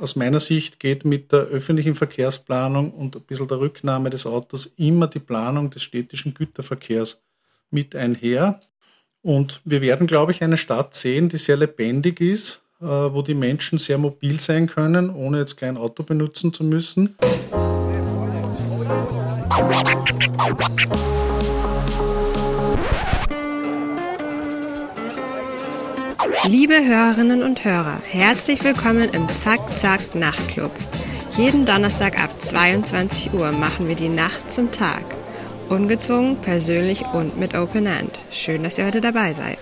[0.00, 4.72] aus meiner Sicht geht mit der öffentlichen Verkehrsplanung und ein bisschen der Rücknahme des Autos
[4.76, 7.20] immer die Planung des städtischen Güterverkehrs
[7.70, 8.60] mit einher.
[9.22, 13.34] Und wir werden, glaube ich, eine Stadt sehen, die sehr lebendig ist, äh, wo die
[13.34, 17.16] Menschen sehr mobil sein können, ohne jetzt kein Auto benutzen zu müssen.
[26.48, 30.70] Liebe Hörerinnen und Hörer, herzlich willkommen im Zack Zack Nachtclub.
[31.36, 35.04] Jeden Donnerstag ab 22 Uhr machen wir die Nacht zum Tag.
[35.68, 38.24] Ungezwungen, persönlich und mit Open End.
[38.32, 39.58] Schön, dass ihr heute dabei seid.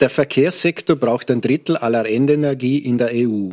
[0.00, 3.50] Der Verkehrssektor braucht ein Drittel aller Endenergie in der EU.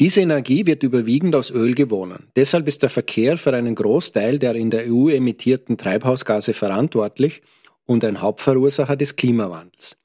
[0.00, 2.26] Diese Energie wird überwiegend aus Öl gewonnen.
[2.34, 7.42] Deshalb ist der Verkehr für einen Großteil der in der EU emittierten Treibhausgase verantwortlich
[7.86, 9.96] und ein Hauptverursacher des Klimawandels.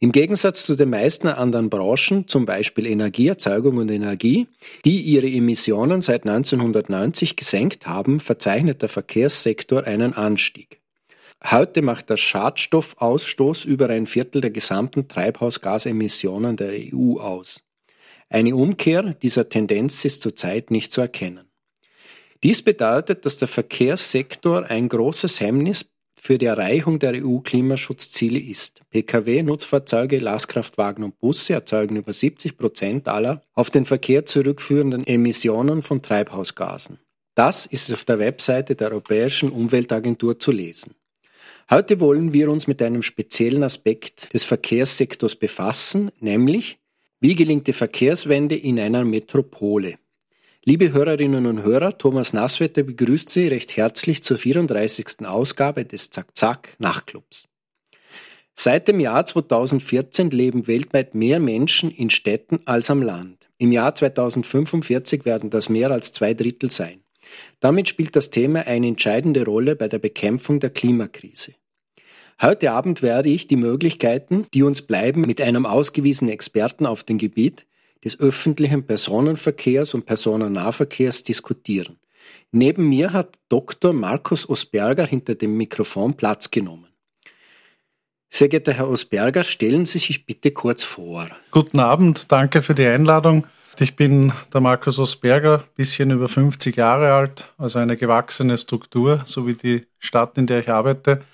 [0.00, 4.48] Im Gegensatz zu den meisten anderen Branchen, zum Beispiel Energieerzeugung und Energie,
[4.84, 10.80] die ihre Emissionen seit 1990 gesenkt haben, verzeichnet der Verkehrssektor einen Anstieg.
[11.44, 17.62] Heute macht der Schadstoffausstoß über ein Viertel der gesamten Treibhausgasemissionen der EU aus.
[18.30, 21.48] Eine Umkehr dieser Tendenz ist zurzeit nicht zu erkennen.
[22.42, 25.86] Dies bedeutet, dass der Verkehrssektor ein großes Hemmnis
[26.20, 28.82] für die Erreichung der EU-Klimaschutzziele ist.
[28.90, 35.82] Pkw, Nutzfahrzeuge, Lastkraftwagen und Busse erzeugen über 70 Prozent aller auf den Verkehr zurückführenden Emissionen
[35.82, 36.98] von Treibhausgasen.
[37.34, 40.94] Das ist auf der Webseite der Europäischen Umweltagentur zu lesen.
[41.70, 46.78] Heute wollen wir uns mit einem speziellen Aspekt des Verkehrssektors befassen, nämlich
[47.20, 49.96] wie gelingt die Verkehrswende in einer Metropole?
[50.64, 55.26] Liebe Hörerinnen und Hörer, Thomas Nasswetter begrüßt Sie recht herzlich zur 34.
[55.26, 57.48] Ausgabe des Zack-Zack Nachtclubs.
[58.54, 63.48] Seit dem Jahr 2014 leben weltweit mehr Menschen in Städten als am Land.
[63.58, 67.02] Im Jahr 2045 werden das mehr als zwei Drittel sein.
[67.60, 71.54] Damit spielt das Thema eine entscheidende Rolle bei der Bekämpfung der Klimakrise.
[72.40, 77.18] Heute Abend werde ich die Möglichkeiten, die uns bleiben, mit einem ausgewiesenen Experten auf dem
[77.18, 77.66] Gebiet
[78.04, 81.98] des öffentlichen Personenverkehrs und Personennahverkehrs diskutieren.
[82.52, 83.92] Neben mir hat Dr.
[83.92, 86.86] Markus Osberger hinter dem Mikrofon Platz genommen.
[88.30, 91.26] Sehr geehrter Herr Osberger, stellen Sie sich bitte kurz vor.
[91.50, 93.48] Guten Abend, danke für die Einladung.
[93.80, 99.48] Ich bin der Markus Osberger, bisschen über 50 Jahre alt, also eine gewachsene Struktur, so
[99.48, 101.24] wie die Stadt, in der ich arbeite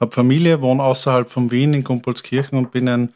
[0.00, 3.14] habe Familie, wohne außerhalb von Wien in Gumpolskirchen und bin ein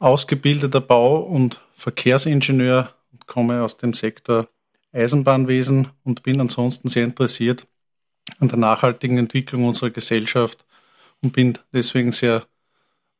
[0.00, 4.48] ausgebildeter Bau- und Verkehrsingenieur und komme aus dem Sektor
[4.92, 7.66] Eisenbahnwesen und bin ansonsten sehr interessiert
[8.40, 10.64] an der nachhaltigen Entwicklung unserer Gesellschaft
[11.22, 12.44] und bin deswegen sehr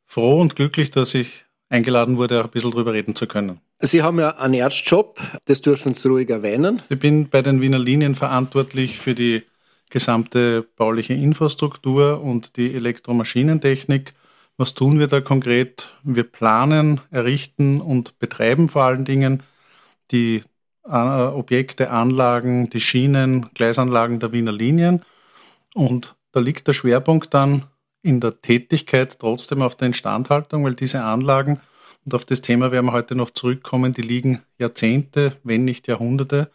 [0.05, 3.59] froh und glücklich, dass ich eingeladen wurde, auch ein bisschen darüber reden zu können.
[3.79, 6.81] Sie haben ja einen Erstjob, das dürfen Sie ruhig erwähnen.
[6.89, 9.43] Ich bin bei den Wiener Linien verantwortlich für die
[9.89, 14.13] gesamte bauliche Infrastruktur und die Elektromaschinentechnik.
[14.57, 15.93] Was tun wir da konkret?
[16.03, 19.43] Wir planen, errichten und betreiben vor allen Dingen
[20.11, 20.43] die
[20.85, 25.03] äh, Objekte, Anlagen, die Schienen, Gleisanlagen der Wiener Linien.
[25.75, 27.63] Und da liegt der Schwerpunkt dann
[28.01, 31.59] in der Tätigkeit trotzdem auf der Instandhaltung, weil diese Anlagen,
[32.05, 36.49] und auf das Thema werden wir heute noch zurückkommen, die liegen Jahrzehnte, wenn nicht Jahrhunderte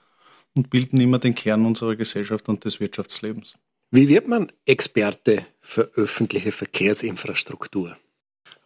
[0.56, 3.56] und bilden immer den Kern unserer Gesellschaft und des Wirtschaftslebens.
[3.90, 7.96] Wie wird man Experte für öffentliche Verkehrsinfrastruktur?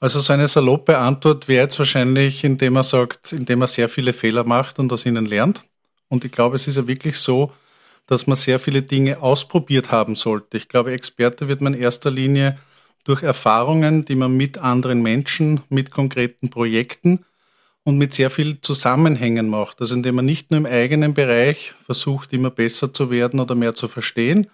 [0.01, 4.13] Also so eine saloppe Antwort wäre jetzt wahrscheinlich, indem er sagt, indem er sehr viele
[4.13, 5.65] Fehler macht und aus ihnen lernt.
[6.09, 7.53] Und ich glaube, es ist ja wirklich so,
[8.07, 10.57] dass man sehr viele Dinge ausprobiert haben sollte.
[10.57, 12.59] Ich glaube, Experte wird man in erster Linie
[13.05, 17.25] durch Erfahrungen, die man mit anderen Menschen, mit konkreten Projekten
[17.89, 19.81] und mit sehr viel Zusammenhängen macht.
[19.81, 23.75] Also indem man nicht nur im eigenen Bereich versucht, immer besser zu werden oder mehr
[23.75, 24.49] zu verstehen,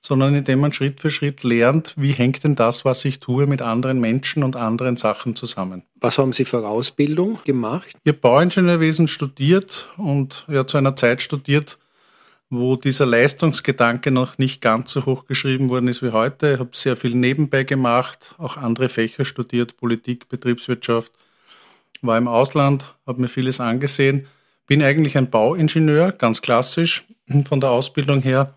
[0.00, 3.60] sondern indem man Schritt für Schritt lernt, wie hängt denn das, was ich tue, mit
[3.60, 5.82] anderen Menschen und anderen Sachen zusammen.
[5.96, 7.88] Was haben Sie für Ausbildung gemacht?
[8.04, 11.78] Ich habe Bauingenieurwesen studiert und ja zu einer Zeit studiert,
[12.50, 16.52] wo dieser Leistungsgedanke noch nicht ganz so hoch geschrieben worden ist wie heute.
[16.52, 21.10] Ich habe sehr viel nebenbei gemacht, auch andere Fächer studiert, Politik, Betriebswirtschaft
[22.02, 24.26] war im Ausland, habe mir vieles angesehen,
[24.66, 27.04] bin eigentlich ein Bauingenieur, ganz klassisch
[27.44, 28.54] von der Ausbildung her,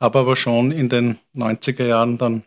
[0.00, 2.42] habe aber schon in den 90er Jahren dann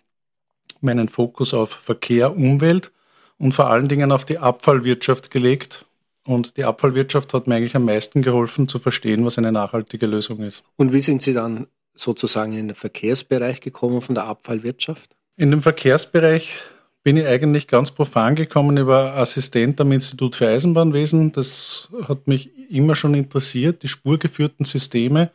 [0.81, 2.91] meinen Fokus auf Verkehr, Umwelt
[3.37, 5.85] und vor allen Dingen auf die Abfallwirtschaft gelegt.
[6.25, 10.39] Und die Abfallwirtschaft hat mir eigentlich am meisten geholfen zu verstehen, was eine nachhaltige Lösung
[10.39, 10.63] ist.
[10.75, 15.15] Und wie sind Sie dann sozusagen in den Verkehrsbereich gekommen von der Abfallwirtschaft?
[15.37, 16.57] In dem Verkehrsbereich
[17.05, 21.31] bin ich eigentlich ganz profan gekommen über Assistent am Institut für Eisenbahnwesen.
[21.33, 25.29] Das hat mich immer schon interessiert, die spurgeführten Systeme.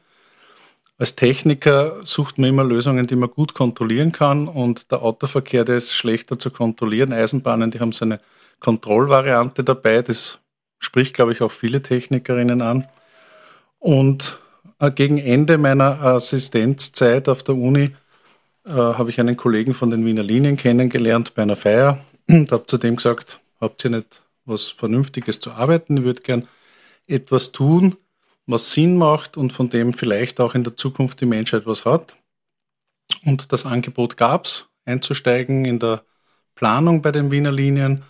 [0.99, 5.77] Als Techniker sucht man immer Lösungen, die man gut kontrollieren kann und der Autoverkehr, der
[5.77, 7.13] ist schlechter zu kontrollieren.
[7.13, 8.19] Eisenbahnen, die haben so eine
[8.59, 10.41] Kontrollvariante dabei, das
[10.81, 12.89] spricht, glaube ich, auch viele Technikerinnen an.
[13.79, 14.41] Und
[14.81, 17.95] äh, gegen Ende meiner Assistenzzeit auf der Uni
[18.65, 22.67] äh, habe ich einen Kollegen von den Wiener Linien kennengelernt bei einer Feier und habe
[22.67, 25.99] zu dem gesagt, habt ihr nicht was Vernünftiges zu arbeiten?
[25.99, 26.49] Ich würde gern
[27.07, 27.97] etwas tun,
[28.47, 32.17] was Sinn macht und von dem vielleicht auch in der Zukunft die Menschheit was hat.
[33.25, 36.03] Und das Angebot gab es, einzusteigen in der
[36.55, 38.03] Planung bei den Wiener Linien,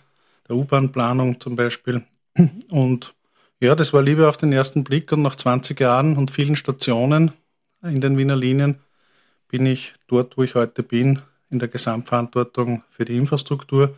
[0.47, 2.03] der U-Bahn-Planung zum Beispiel.
[2.69, 3.13] Und
[3.59, 7.31] ja, das war Liebe auf den ersten Blick und nach 20 Jahren und vielen Stationen
[7.83, 8.79] in den Wiener Linien
[9.51, 13.95] bin ich dort, wo ich heute bin, in der Gesamtverantwortung für die Infrastruktur.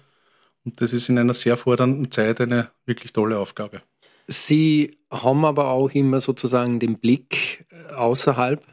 [0.65, 3.81] Und das ist in einer sehr fordernden Zeit eine wirklich tolle Aufgabe.
[4.27, 8.65] Sie haben aber auch immer sozusagen den Blick äh, außerhalb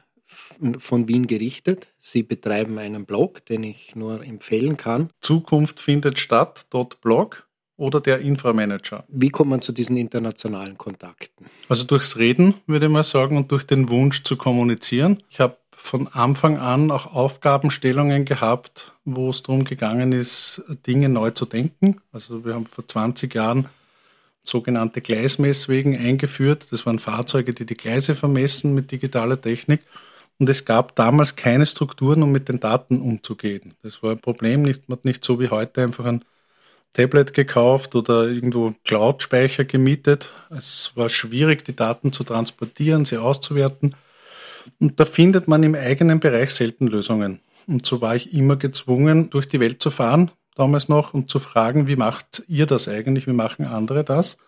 [0.79, 1.89] von Wien gerichtet.
[1.99, 5.11] Sie betreiben einen Blog, den ich nur empfehlen kann.
[5.21, 6.67] Zukunft findet statt.
[7.03, 9.05] Blog oder der Inframanager.
[9.09, 11.47] Wie kommt man zu diesen internationalen Kontakten?
[11.69, 15.23] Also durchs Reden, würde ich mal sagen, und durch den Wunsch zu kommunizieren.
[15.31, 21.31] Ich habe von Anfang an auch Aufgabenstellungen gehabt, wo es darum gegangen ist, Dinge neu
[21.31, 22.01] zu denken.
[22.13, 23.69] Also wir haben vor 20 Jahren
[24.45, 26.67] sogenannte Gleismesswegen eingeführt.
[26.71, 29.81] Das waren Fahrzeuge, die die Gleise vermessen mit digitaler Technik.
[30.39, 33.75] Und es gab damals keine Strukturen, um mit den Daten umzugehen.
[33.83, 36.25] Das war ein Problem, nicht, man hat nicht so wie heute einfach ein
[36.93, 40.31] Tablet gekauft oder irgendwo Cloud-Speicher gemietet.
[40.51, 43.95] Es war schwierig, die Daten zu transportieren, sie auszuwerten.
[44.79, 47.41] Und da findet man im eigenen Bereich selten Lösungen.
[47.67, 51.39] Und so war ich immer gezwungen, durch die Welt zu fahren, damals noch, und zu
[51.39, 54.39] fragen, wie macht ihr das eigentlich, wie machen andere das?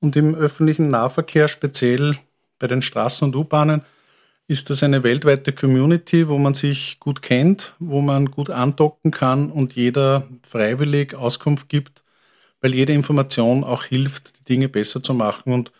[0.00, 2.16] Und im öffentlichen Nahverkehr, speziell
[2.58, 3.82] bei den Straßen und U-Bahnen,
[4.48, 9.50] ist das eine weltweite Community, wo man sich gut kennt, wo man gut andocken kann
[9.50, 12.04] und jeder freiwillig Auskunft gibt,
[12.60, 15.52] weil jede Information auch hilft, die Dinge besser zu machen.
[15.52, 15.72] Und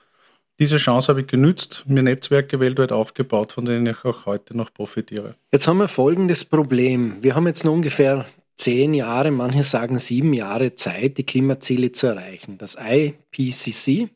[0.59, 4.73] diese Chance habe ich genützt, mir Netzwerke weltweit aufgebaut, von denen ich auch heute noch
[4.73, 5.35] profitiere.
[5.53, 7.19] Jetzt haben wir folgendes Problem.
[7.23, 8.27] Wir haben jetzt noch ungefähr
[8.57, 12.57] zehn Jahre, manche sagen sieben Jahre Zeit, die Klimaziele zu erreichen.
[12.59, 14.09] Das IPCC,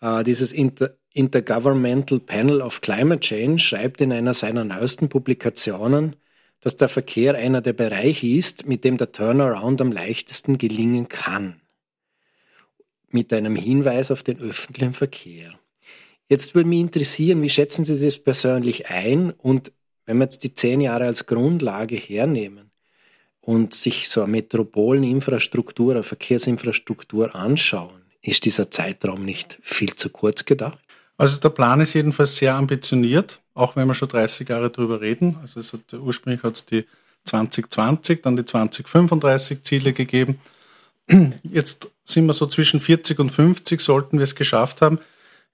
[0.00, 6.16] äh, dieses Inter Intergovernmental Panel of Climate Change, schreibt in einer seiner neuesten Publikationen,
[6.60, 11.61] dass der Verkehr einer der Bereiche ist, mit dem der Turnaround am leichtesten gelingen kann
[13.12, 15.54] mit einem Hinweis auf den öffentlichen Verkehr.
[16.28, 19.32] Jetzt würde mich interessieren, wie schätzen Sie das persönlich ein?
[19.32, 19.72] Und
[20.06, 22.70] wenn wir jetzt die zehn Jahre als Grundlage hernehmen
[23.40, 30.44] und sich so eine Metropoleninfrastruktur, eine Verkehrsinfrastruktur anschauen, ist dieser Zeitraum nicht viel zu kurz
[30.44, 30.78] gedacht?
[31.16, 35.36] Also der Plan ist jedenfalls sehr ambitioniert, auch wenn wir schon 30 Jahre darüber reden.
[35.40, 36.84] Also hat, ursprünglich hat es die
[37.24, 40.40] 2020, dann die 2035 Ziele gegeben.
[41.42, 44.98] Jetzt sind wir so zwischen 40 und 50, sollten wir es geschafft haben.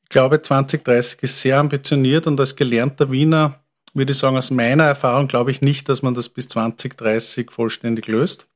[0.02, 3.60] Ich glaube, 2030 ist sehr ambitioniert und als gelernter Wiener
[3.94, 8.06] würde ich sagen, aus meiner Erfahrung glaube ich nicht, dass man das bis 2030 vollständig
[8.06, 8.46] löst.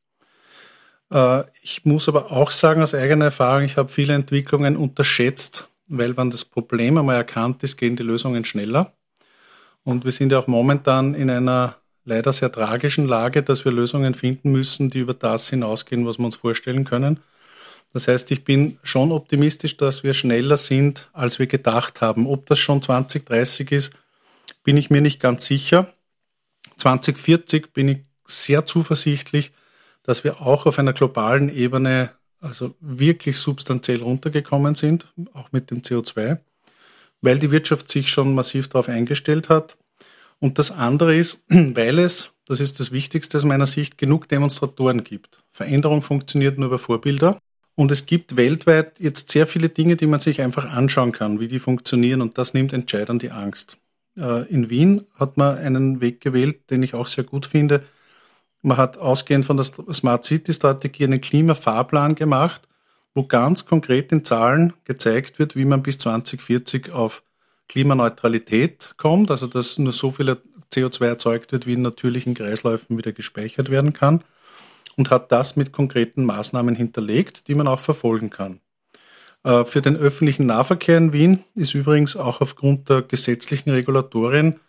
[1.13, 6.17] Äh, ich muss aber auch sagen, aus eigener Erfahrung, ich habe viele Entwicklungen unterschätzt, weil
[6.17, 8.93] wenn das Problem einmal erkannt ist, gehen die Lösungen schneller.
[9.85, 14.15] Und wir sind ja auch momentan in einer leider sehr tragischen Lage, dass wir Lösungen
[14.15, 17.21] finden müssen, die über das hinausgehen, was wir uns vorstellen können.
[17.93, 22.27] Das heißt, ich bin schon optimistisch, dass wir schneller sind, als wir gedacht haben.
[22.27, 23.93] Ob das schon 2030 ist,
[24.65, 25.93] bin ich mir nicht ganz sicher.
[26.79, 29.53] 2040 bin ich sehr zuversichtlich,
[30.03, 35.83] dass wir auch auf einer globalen Ebene also wirklich substanziell runtergekommen sind, auch mit dem
[35.83, 36.39] CO2,
[37.21, 39.77] weil die Wirtschaft sich schon massiv darauf eingestellt hat.
[40.41, 45.05] Und das andere ist, weil es, das ist das Wichtigste aus meiner Sicht, genug Demonstratoren
[45.05, 45.41] gibt.
[45.53, 47.39] Veränderung funktioniert nur über Vorbilder.
[47.75, 51.49] Und es gibt weltweit jetzt sehr viele Dinge, die man sich einfach anschauen kann, wie
[51.49, 52.21] die funktionieren.
[52.21, 53.79] Und das nimmt Entscheidern die Angst.
[54.17, 57.83] Äh, in Wien hat man einen Weg gewählt, den ich auch sehr gut finde.
[58.61, 62.63] Man hat ausgehend von der Smart City Strategie einen Klimafahrplan gemacht,
[63.15, 67.23] wo ganz konkret in Zahlen gezeigt wird, wie man bis 2040 auf
[67.69, 70.37] Klimaneutralität kommt, also dass nur so viel
[70.73, 74.23] CO2 erzeugt wird, wie in natürlichen Kreisläufen wieder gespeichert werden kann
[74.97, 78.61] und hat das mit konkreten Maßnahmen hinterlegt, die man auch verfolgen kann.
[79.45, 84.61] Äh, für den öffentlichen Nahverkehr in Wien ist übrigens auch aufgrund der gesetzlichen Regulatorien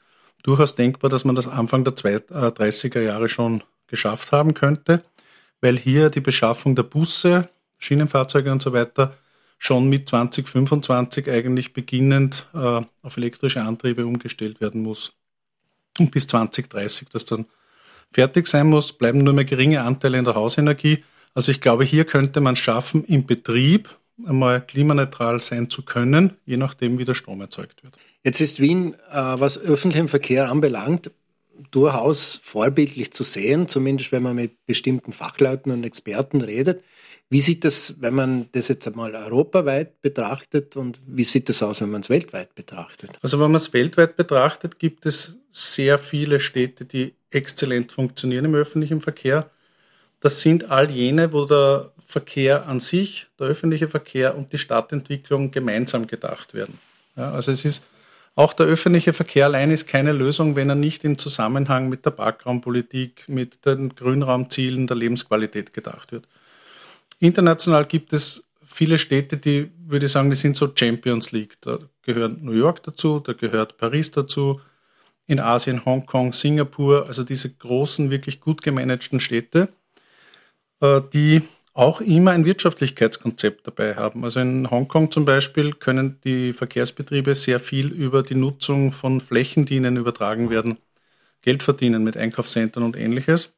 [0.43, 5.03] durchaus denkbar, dass man das Anfang der 30er äh, Jahre schon geschafft haben könnte,
[5.61, 7.49] weil hier die Beschaffung der Busse,
[7.79, 9.15] Schienenfahrzeuge und so weiter
[9.57, 15.13] schon mit 2025 eigentlich beginnend äh, auf elektrische Antriebe umgestellt werden muss.
[15.99, 17.45] Und bis 2030 das dann
[18.13, 21.03] fertig sein muss, bleiben nur mehr geringe Anteile in der Hausenergie.
[21.34, 23.89] Also ich glaube, hier könnte man schaffen, im Betrieb
[24.25, 27.98] einmal klimaneutral sein zu können, je nachdem, wie der Strom erzeugt wird.
[28.24, 31.12] Jetzt ist Wien, äh, was öffentlichen Verkehr anbelangt,
[31.72, 36.84] durchaus vorbildlich zu sehen, zumindest wenn man mit bestimmten Fachleuten und Experten redet.
[37.33, 41.81] Wie sieht das, wenn man das jetzt einmal europaweit betrachtet und wie sieht das aus,
[41.81, 43.09] wenn man es weltweit betrachtet?
[43.23, 48.53] Also wenn man es weltweit betrachtet, gibt es sehr viele Städte, die exzellent funktionieren im
[48.53, 49.49] öffentlichen Verkehr.
[50.21, 55.49] Das sind all jene, wo der Verkehr an sich, der öffentliche Verkehr und die Stadtentwicklung
[55.49, 56.77] gemeinsam gedacht werden.
[57.15, 57.83] Ja, also es ist
[58.35, 62.11] auch der öffentliche Verkehr allein ist keine Lösung, wenn er nicht im Zusammenhang mit der
[62.11, 66.27] Parkraumpolitik, mit den Grünraumzielen der Lebensqualität gedacht wird.
[67.20, 71.58] International gibt es viele Städte, die, würde ich sagen, die sind so Champions League.
[71.62, 74.60] Da gehören New York dazu, da gehört Paris dazu,
[75.25, 79.70] in Asien Hongkong, Singapur, also diese großen, wirklich gut gemanagten Städte,
[80.82, 81.43] äh, die
[81.74, 84.24] auch immer ein Wirtschaftlichkeitskonzept dabei haben.
[84.24, 89.65] Also in Hongkong zum Beispiel können die Verkehrsbetriebe sehr viel über die Nutzung von Flächen,
[89.65, 90.77] die ihnen übertragen werden,
[91.41, 93.53] Geld verdienen mit Einkaufszentren und ähnliches.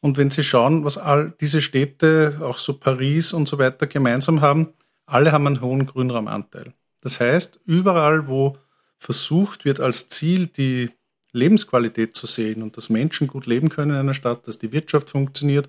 [0.00, 4.40] Und wenn Sie schauen, was all diese Städte, auch so Paris und so weiter, gemeinsam
[4.40, 4.68] haben,
[5.06, 6.72] alle haben einen hohen Grünraumanteil.
[7.02, 8.56] Das heißt, überall, wo
[8.98, 10.90] versucht wird, als Ziel die
[11.32, 15.10] Lebensqualität zu sehen und dass Menschen gut leben können in einer Stadt, dass die Wirtschaft
[15.10, 15.68] funktioniert,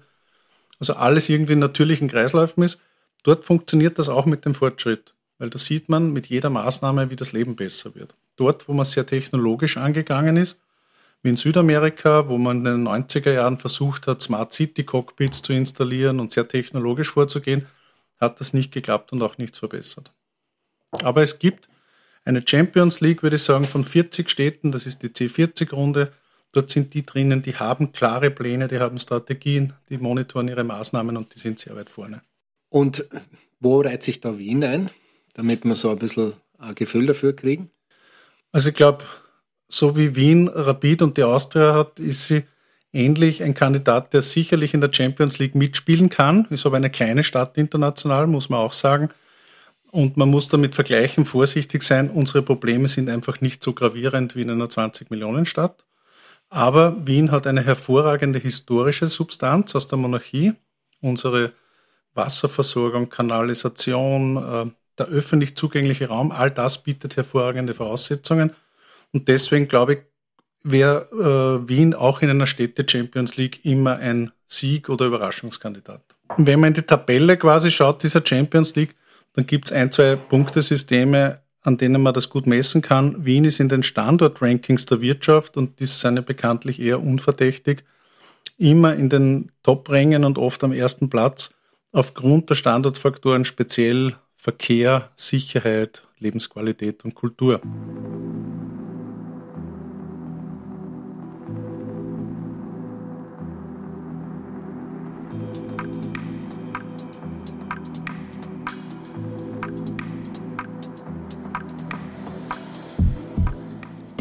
[0.80, 2.80] also alles irgendwie in natürlichen Kreisläufen ist,
[3.24, 7.16] dort funktioniert das auch mit dem Fortschritt, weil da sieht man mit jeder Maßnahme, wie
[7.16, 8.16] das Leben besser wird.
[8.36, 10.60] Dort, wo man sehr technologisch angegangen ist,
[11.24, 15.54] wie in Südamerika, wo man in den 90er Jahren versucht hat, Smart City Cockpits zu
[15.54, 17.68] installieren und sehr technologisch vorzugehen,
[18.20, 20.12] hat das nicht geklappt und auch nichts verbessert.
[21.04, 21.70] Aber es gibt
[22.26, 26.12] eine Champions League, würde ich sagen, von 40 Städten, das ist die C40-Runde,
[26.54, 31.16] Dort sind die drinnen, die haben klare Pläne, die haben Strategien, die monitoren ihre Maßnahmen
[31.16, 32.22] und die sind sehr weit vorne.
[32.70, 33.08] Und
[33.60, 34.90] wo reiht sich da Wien ein,
[35.34, 37.72] damit wir so ein bisschen ein Gefühl dafür kriegen?
[38.52, 39.06] Also ich glaube,
[39.74, 42.44] so wie Wien Rapid und die Austria hat, ist sie
[42.94, 46.46] ähnlich ein Kandidat, der sicherlich in der Champions League mitspielen kann.
[46.50, 49.10] Ist aber eine kleine Stadt international, muss man auch sagen.
[49.92, 52.10] Und man muss damit vergleichen, vorsichtig sein.
[52.10, 55.84] Unsere Probleme sind einfach nicht so gravierend wie in einer 20-Millionen-Stadt.
[56.50, 60.54] Aber Wien hat eine hervorragende historische Substanz aus der Monarchie.
[61.02, 61.54] Unsere
[62.14, 68.52] Wasserversorgung, Kanalisation, äh, der öffentlich zugängliche Raum, all das bietet hervorragende Voraussetzungen.
[69.14, 70.00] Und deswegen glaube ich,
[70.64, 76.04] wäre äh, Wien auch in einer Städte Champions League immer ein Sieg oder Überraschungskandidat.
[76.38, 78.96] Und wenn man in die Tabelle quasi schaut, dieser Champions League,
[79.34, 83.24] dann gibt es ein, zwei Punktesysteme, an denen man das gut messen kann.
[83.26, 87.84] Wien ist in den Standortrankings der Wirtschaft und die sind ja bekanntlich eher unverdächtig,
[88.58, 91.54] immer in den Top-Rängen und oft am ersten Platz
[91.92, 97.62] aufgrund der Standortfaktoren speziell Verkehr, Sicherheit, Lebensqualität und Kultur.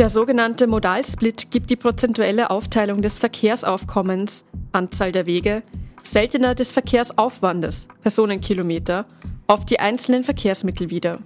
[0.01, 5.63] Der sogenannte Modalsplit gibt die prozentuelle Aufteilung des Verkehrsaufkommens, Anzahl der Wege,
[6.03, 9.05] seltener des Verkehrsaufwandes, Personenkilometer,
[9.47, 11.19] auf die einzelnen Verkehrsmittel wieder.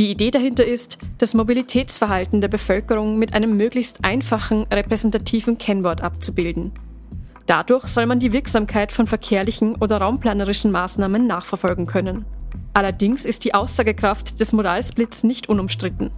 [0.00, 6.72] Die Idee dahinter ist, das Mobilitätsverhalten der Bevölkerung mit einem möglichst einfachen, repräsentativen Kennwort abzubilden.
[7.46, 12.24] Dadurch soll man die Wirksamkeit von verkehrlichen oder raumplanerischen Maßnahmen nachverfolgen können.
[12.72, 16.10] Allerdings ist die Aussagekraft des Modalsplits nicht unumstritten.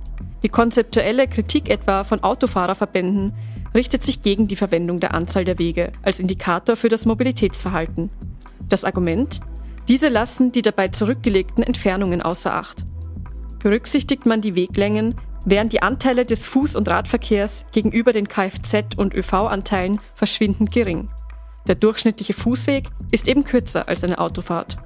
[0.42, 3.32] Die konzeptuelle Kritik etwa von Autofahrerverbänden
[3.74, 8.10] richtet sich gegen die Verwendung der Anzahl der Wege als Indikator für das Mobilitätsverhalten.
[8.68, 9.40] Das Argument?
[9.88, 12.84] Diese lassen die dabei zurückgelegten Entfernungen außer Acht.
[13.60, 15.14] Berücksichtigt man die Weglängen,
[15.44, 21.08] wären die Anteile des Fuß- und Radverkehrs gegenüber den Kfz- und ÖV-Anteilen verschwindend gering.
[21.68, 24.76] Der durchschnittliche Fußweg ist eben kürzer als eine Autofahrt.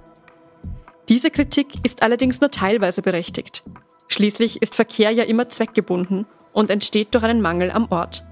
[1.08, 3.64] Diese Kritik ist allerdings nur teilweise berechtigt.
[4.12, 8.24] Schließlich ist Verkehr ja immer zweckgebunden und entsteht durch einen Mangel am Ort.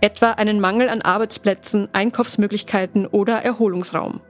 [0.00, 4.20] Etwa einen Mangel an Arbeitsplätzen, Einkaufsmöglichkeiten oder Erholungsraum.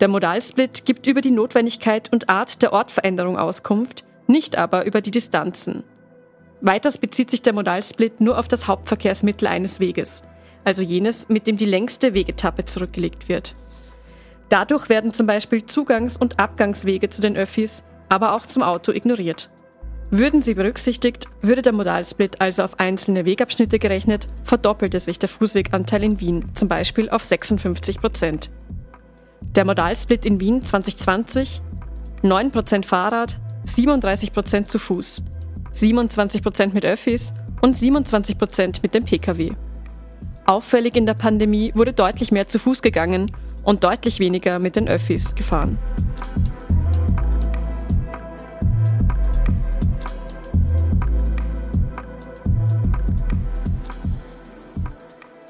[0.00, 5.10] Der Modalsplit gibt über die Notwendigkeit und Art der Ortveränderung Auskunft, nicht aber über die
[5.10, 5.84] Distanzen.
[6.60, 10.22] Weiters bezieht sich der Modalsplit nur auf das Hauptverkehrsmittel eines Weges.
[10.64, 13.56] also jenes, mit dem die längste Wegetappe zurückgelegt wird.
[14.48, 19.50] Dadurch werden zum Beispiel Zugangs- und Abgangswege zu den Öffis, aber auch zum Auto ignoriert.
[20.14, 26.04] Würden sie berücksichtigt, würde der Modalsplit also auf einzelne Wegabschnitte gerechnet, verdoppelte sich der Fußweganteil
[26.04, 28.50] in Wien, zum Beispiel auf 56 Prozent.
[29.56, 31.62] Der Modalsplit in Wien 2020
[32.20, 35.22] 9 Prozent Fahrrad, 37 Prozent zu Fuß,
[35.72, 39.52] 27 Prozent mit Öffis und 27 Prozent mit dem Pkw.
[40.44, 44.88] Auffällig in der Pandemie wurde deutlich mehr zu Fuß gegangen und deutlich weniger mit den
[44.88, 45.78] Öffis gefahren.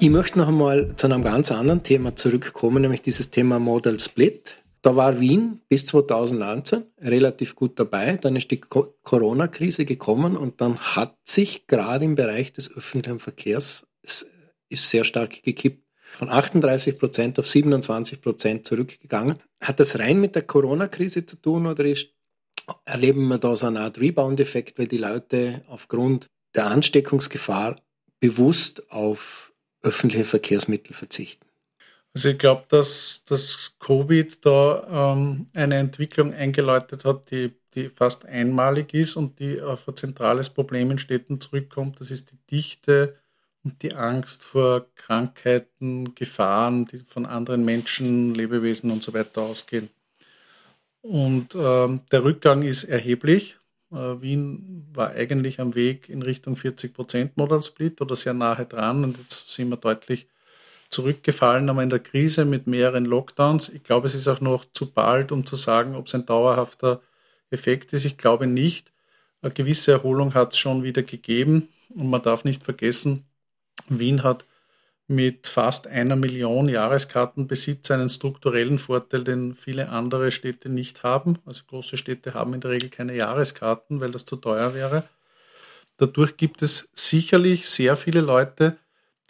[0.03, 4.57] Ich möchte noch einmal zu einem ganz anderen Thema zurückkommen, nämlich dieses Thema Model Split.
[4.81, 8.17] Da war Wien bis 2019 relativ gut dabei.
[8.17, 13.87] Dann ist die Corona-Krise gekommen und dann hat sich gerade im Bereich des öffentlichen Verkehrs
[14.01, 14.29] ist
[14.89, 15.85] sehr stark gekippt.
[16.11, 19.37] Von 38 Prozent auf 27 Prozent zurückgegangen.
[19.61, 22.09] Hat das rein mit der Corona-Krise zu tun oder ist,
[22.83, 27.77] erleben wir da so eine Art Rebound-Effekt, weil die Leute aufgrund der Ansteckungsgefahr
[28.19, 29.52] bewusst auf
[29.83, 31.45] öffentliche Verkehrsmittel verzichten?
[32.13, 38.25] Also ich glaube, dass das Covid da ähm, eine Entwicklung eingeläutet hat, die, die fast
[38.25, 41.99] einmalig ist und die auf ein zentrales Problem in Städten zurückkommt.
[41.99, 43.17] Das ist die Dichte
[43.63, 49.89] und die Angst vor Krankheiten, Gefahren, die von anderen Menschen, Lebewesen und so weiter ausgehen.
[51.01, 53.57] Und ähm, der Rückgang ist erheblich.
[53.93, 59.03] Äh, Wien war eigentlich am Weg in Richtung 40% Modal Split oder sehr nahe dran
[59.03, 60.27] und jetzt sind wir deutlich
[60.89, 63.69] zurückgefallen, aber in der Krise mit mehreren Lockdowns.
[63.69, 67.01] Ich glaube, es ist auch noch zu bald, um zu sagen, ob es ein dauerhafter
[67.49, 68.05] Effekt ist.
[68.05, 68.91] Ich glaube nicht.
[69.41, 73.25] Eine gewisse Erholung hat es schon wieder gegeben und man darf nicht vergessen,
[73.89, 74.45] Wien hat
[75.07, 81.39] mit fast einer Million Jahreskartenbesitzer einen strukturellen Vorteil, den viele andere Städte nicht haben.
[81.45, 85.03] Also große Städte haben in der Regel keine Jahreskarten, weil das zu teuer wäre.
[85.97, 88.77] Dadurch gibt es sicherlich sehr viele Leute,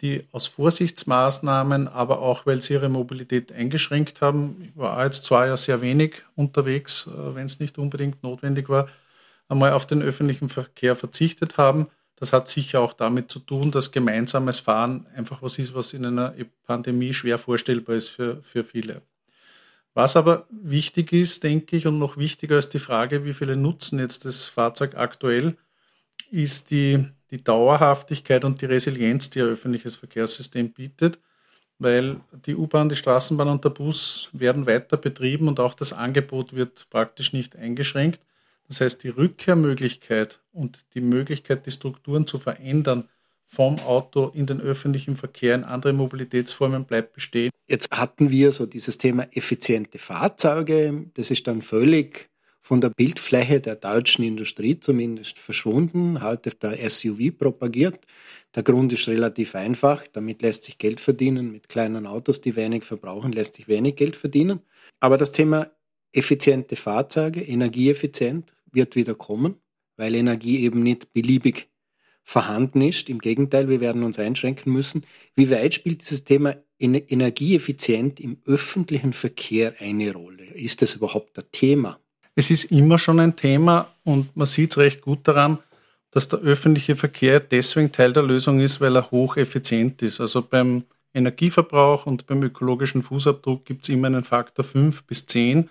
[0.00, 5.46] die aus Vorsichtsmaßnahmen, aber auch weil sie ihre Mobilität eingeschränkt haben, ich war jetzt zwar
[5.46, 8.88] ja sehr wenig unterwegs, äh, wenn es nicht unbedingt notwendig war,
[9.48, 11.88] einmal auf den öffentlichen Verkehr verzichtet haben.
[12.16, 16.06] Das hat sicher auch damit zu tun, dass gemeinsames Fahren einfach was ist, was in
[16.06, 19.02] einer Pandemie schwer vorstellbar ist für, für viele.
[19.94, 23.98] Was aber wichtig ist, denke ich, und noch wichtiger als die Frage, wie viele nutzen
[23.98, 25.56] jetzt das Fahrzeug aktuell,
[26.30, 31.18] ist die die Dauerhaftigkeit und die Resilienz, die ein öffentliches Verkehrssystem bietet,
[31.80, 36.54] weil die U-Bahn, die Straßenbahn und der Bus werden weiter betrieben und auch das Angebot
[36.54, 38.20] wird praktisch nicht eingeschränkt.
[38.68, 43.08] Das heißt, die Rückkehrmöglichkeit und die Möglichkeit, die Strukturen zu verändern,
[43.44, 47.50] vom Auto in den öffentlichen Verkehr in andere Mobilitätsformen bleibt bestehen.
[47.68, 51.06] Jetzt hatten wir so dieses Thema effiziente Fahrzeuge.
[51.14, 57.36] Das ist dann völlig von der Bildfläche der deutschen Industrie zumindest verschwunden, heute der SUV
[57.38, 58.00] propagiert.
[58.54, 61.52] Der Grund ist relativ einfach, damit lässt sich Geld verdienen.
[61.52, 64.60] Mit kleinen Autos, die wenig verbrauchen, lässt sich wenig Geld verdienen.
[64.98, 65.70] Aber das Thema
[66.14, 69.56] effiziente Fahrzeuge, energieeffizient, wird wieder kommen,
[69.96, 71.68] weil Energie eben nicht beliebig
[72.22, 73.08] vorhanden ist.
[73.08, 75.04] Im Gegenteil, wir werden uns einschränken müssen.
[75.34, 80.44] Wie weit spielt dieses Thema energieeffizient im öffentlichen Verkehr eine Rolle?
[80.44, 81.98] Ist das überhaupt ein Thema?
[82.34, 85.58] es ist immer schon ein Thema und man sieht es recht gut daran,
[86.10, 90.20] dass der öffentliche Verkehr deswegen Teil der Lösung ist, weil er hocheffizient ist.
[90.20, 95.70] Also beim Energieverbrauch und beim ökologischen Fußabdruck gibt es immer einen Faktor 5 bis 10,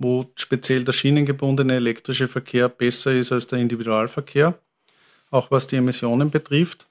[0.00, 4.58] wo speziell der schienengebundene elektrische Verkehr besser ist als der Individualverkehr,
[5.30, 6.86] auch was die Emissionen betrifft.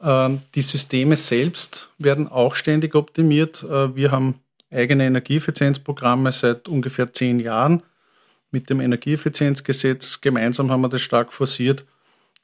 [0.00, 3.62] Ähm, die Systeme selbst werden auch ständig optimiert.
[3.62, 7.82] Äh, wir haben eigene Energieeffizienzprogramme seit ungefähr zehn Jahren
[8.50, 11.84] mit dem Energieeffizienzgesetz gemeinsam haben wir das stark forciert,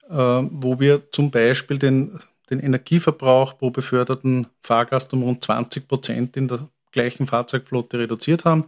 [0.08, 6.36] äh, wo wir zum Beispiel den, den Energieverbrauch pro beförderten Fahrgast um rund 20 Prozent
[6.38, 8.64] in der gleichen Fahrzeugflotte reduziert haben.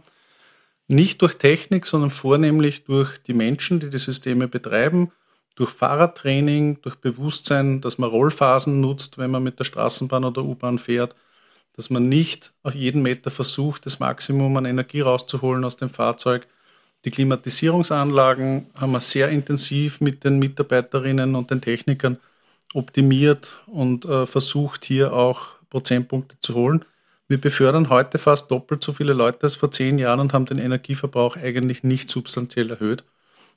[0.93, 5.11] Nicht durch Technik, sondern vornehmlich durch die Menschen, die die Systeme betreiben,
[5.55, 10.77] durch Fahrradtraining, durch Bewusstsein, dass man Rollphasen nutzt, wenn man mit der Straßenbahn oder U-Bahn
[10.77, 11.15] fährt,
[11.75, 16.47] dass man nicht auf jeden Meter versucht, das Maximum an Energie rauszuholen aus dem Fahrzeug,
[17.05, 22.17] die Klimatisierungsanlagen haben wir sehr intensiv mit den Mitarbeiterinnen und den Technikern
[22.75, 26.85] optimiert und äh, versucht, hier auch Prozentpunkte zu holen.
[27.33, 30.59] Wir befördern heute fast doppelt so viele Leute als vor zehn Jahren und haben den
[30.59, 33.03] Energieverbrauch eigentlich nicht substanziell erhöht.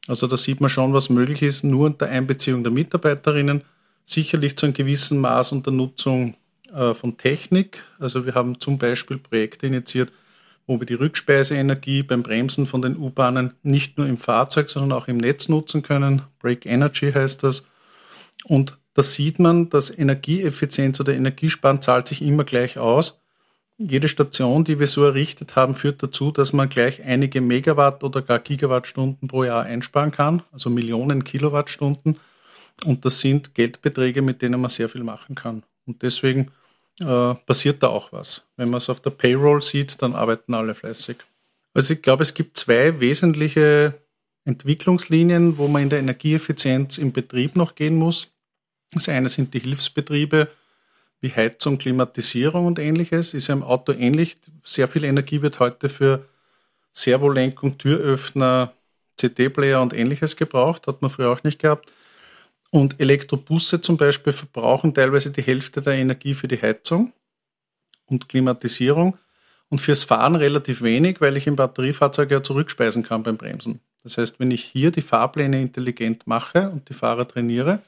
[0.09, 3.65] Also da sieht man schon, was möglich ist, nur unter Einbeziehung der Mitarbeiterinnen,
[4.07, 6.37] sicherlich zu einem gewissen Maß unter Nutzung
[6.73, 7.83] äh, von Technik.
[7.99, 10.11] Also wir haben zum Beispiel Projekte initiiert,
[10.67, 15.07] wo wir die Rückspeiseenergie beim Bremsen von den U-Bahnen nicht nur im Fahrzeug, sondern auch
[15.07, 16.23] im Netz nutzen können.
[16.39, 17.67] Break Energy heißt das.
[18.45, 23.21] Und da sieht man, dass Energieeffizienz oder Energiesparen zahlt sich immer gleich aus.
[23.79, 28.23] Jede Station, die wir so errichtet haben, führt dazu, dass man gleich einige Megawatt oder
[28.23, 32.19] gar Gigawattstunden pro Jahr einsparen kann, also Millionen Kilowattstunden.
[32.85, 35.63] Und das sind Geldbeträge, mit denen man sehr viel machen kann.
[35.87, 36.53] Und deswegen
[37.01, 38.45] äh, passiert da auch was.
[38.57, 41.19] Wenn man es auf der Payroll sieht, dann arbeiten alle fleißig.
[41.75, 44.01] Also ich glaube, es gibt zwei wesentliche
[44.47, 48.33] Entwicklungslinien, wo man in der Energieeffizienz im Betrieb noch gehen muss.
[48.93, 50.49] Das eine sind die Hilfsbetriebe
[51.27, 53.35] wie Heizung, Klimatisierung und ähnliches.
[53.35, 54.37] Ist ja im Auto ähnlich.
[54.65, 56.25] Sehr viel Energie wird heute für
[56.93, 58.73] Servolenkung, Türöffner,
[59.17, 60.87] CD-Player und ähnliches gebraucht.
[60.87, 61.93] Hat man früher auch nicht gehabt.
[62.71, 67.13] Und Elektrobusse zum Beispiel verbrauchen teilweise die Hälfte der Energie für die Heizung
[68.07, 69.19] und Klimatisierung
[69.69, 73.81] und fürs Fahren relativ wenig, weil ich im Batteriefahrzeug ja zurückspeisen kann beim Bremsen.
[74.05, 77.83] Das heißt, wenn ich hier die Fahrpläne intelligent mache und die Fahrer trainiere,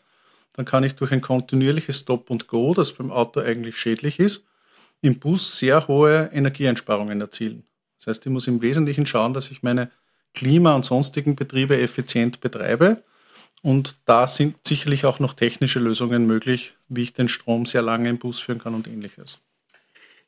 [0.58, 4.44] dann kann ich durch ein kontinuierliches Stop und Go, das beim Auto eigentlich schädlich ist,
[5.00, 7.62] im Bus sehr hohe Energieeinsparungen erzielen.
[7.98, 9.88] Das heißt, ich muss im Wesentlichen schauen, dass ich meine
[10.34, 13.04] Klima- und sonstigen Betriebe effizient betreibe
[13.62, 18.08] und da sind sicherlich auch noch technische Lösungen möglich, wie ich den Strom sehr lange
[18.08, 19.38] im Bus führen kann und ähnliches.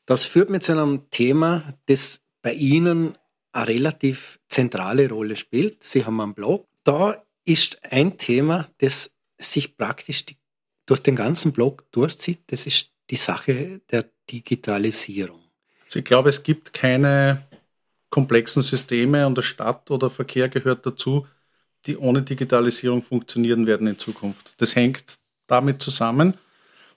[0.05, 3.17] Das führt mir zu einem Thema, das bei Ihnen
[3.51, 5.83] eine relativ zentrale Rolle spielt.
[5.83, 6.69] Sie haben einen Blog.
[6.85, 9.11] Da ist ein Thema, das
[9.41, 10.37] sich praktisch die,
[10.85, 12.43] durch den ganzen Blog durchzieht.
[12.47, 15.41] Das ist die Sache der Digitalisierung.
[15.85, 17.45] Also ich glaube, es gibt keine
[18.09, 21.27] komplexen Systeme und der Stadt oder Verkehr gehört dazu,
[21.85, 24.53] die ohne Digitalisierung funktionieren werden in Zukunft.
[24.57, 26.35] Das hängt damit zusammen,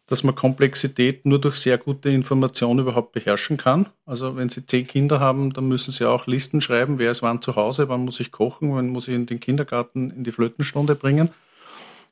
[0.06, 3.88] dass man Komplexität nur durch sehr gute Information überhaupt beherrschen kann.
[4.04, 7.40] Also wenn Sie zehn Kinder haben, dann müssen Sie auch Listen schreiben, wer ist wann
[7.40, 10.94] zu Hause, wann muss ich kochen, wann muss ich in den Kindergarten in die Flötenstunde
[10.94, 11.30] bringen.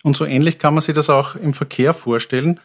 [0.03, 2.61] Und so ähnlich kann man sich das auch im Verkehr vorstellen.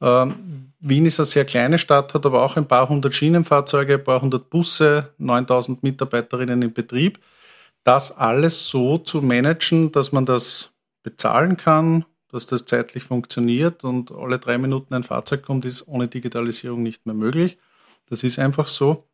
[0.00, 4.04] Ähm, Wien ist eine sehr kleine Stadt, hat aber auch ein paar hundert Schienenfahrzeuge, ein
[4.04, 7.18] paar hundert Busse, 9000 Mitarbeiterinnen im Betrieb
[7.86, 10.70] das alles so zu managen, dass man das
[11.04, 16.08] bezahlen kann, dass das zeitlich funktioniert und alle drei Minuten ein Fahrzeug kommt, ist ohne
[16.08, 17.58] Digitalisierung nicht mehr möglich.
[18.10, 19.04] Das ist einfach so.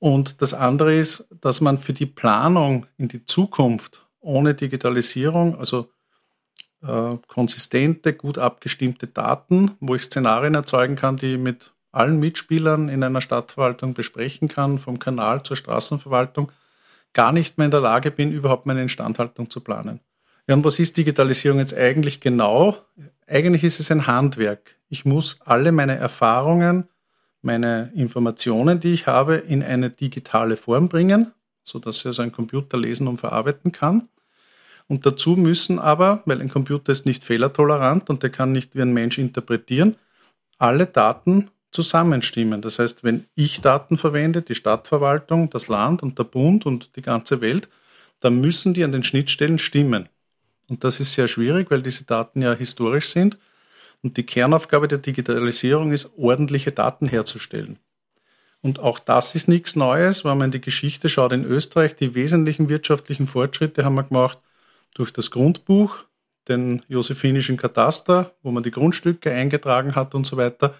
[0.00, 5.88] Und das andere ist, dass man für die Planung in die Zukunft ohne Digitalisierung, also
[6.86, 12.88] äh, konsistente, gut abgestimmte Daten, wo ich Szenarien erzeugen kann, die ich mit allen Mitspielern
[12.88, 16.50] in einer Stadtverwaltung besprechen kann, vom Kanal zur Straßenverwaltung,
[17.12, 20.00] gar nicht mehr in der Lage bin, überhaupt meine Instandhaltung zu planen.
[20.48, 22.76] Ja, und was ist Digitalisierung jetzt eigentlich genau?
[23.26, 24.76] Eigentlich ist es ein Handwerk.
[24.88, 26.88] Ich muss alle meine Erfahrungen,
[27.42, 33.06] meine Informationen, die ich habe, in eine digitale Form bringen, sodass also ein Computer lesen
[33.06, 34.08] und verarbeiten kann.
[34.92, 38.82] Und dazu müssen aber, weil ein Computer ist nicht fehlertolerant und der kann nicht wie
[38.82, 39.96] ein Mensch interpretieren,
[40.58, 42.60] alle Daten zusammenstimmen.
[42.60, 47.00] Das heißt, wenn ich Daten verwende, die Stadtverwaltung, das Land und der Bund und die
[47.00, 47.70] ganze Welt,
[48.20, 50.10] dann müssen die an den Schnittstellen stimmen.
[50.68, 53.38] Und das ist sehr schwierig, weil diese Daten ja historisch sind.
[54.02, 57.78] Und die Kernaufgabe der Digitalisierung ist, ordentliche Daten herzustellen.
[58.60, 61.32] Und auch das ist nichts Neues, wenn man in die Geschichte schaut.
[61.32, 64.38] In Österreich, die wesentlichen wirtschaftlichen Fortschritte haben wir gemacht
[64.94, 66.04] durch das Grundbuch,
[66.48, 70.74] den josephinischen Kataster, wo man die Grundstücke eingetragen hat und so weiter.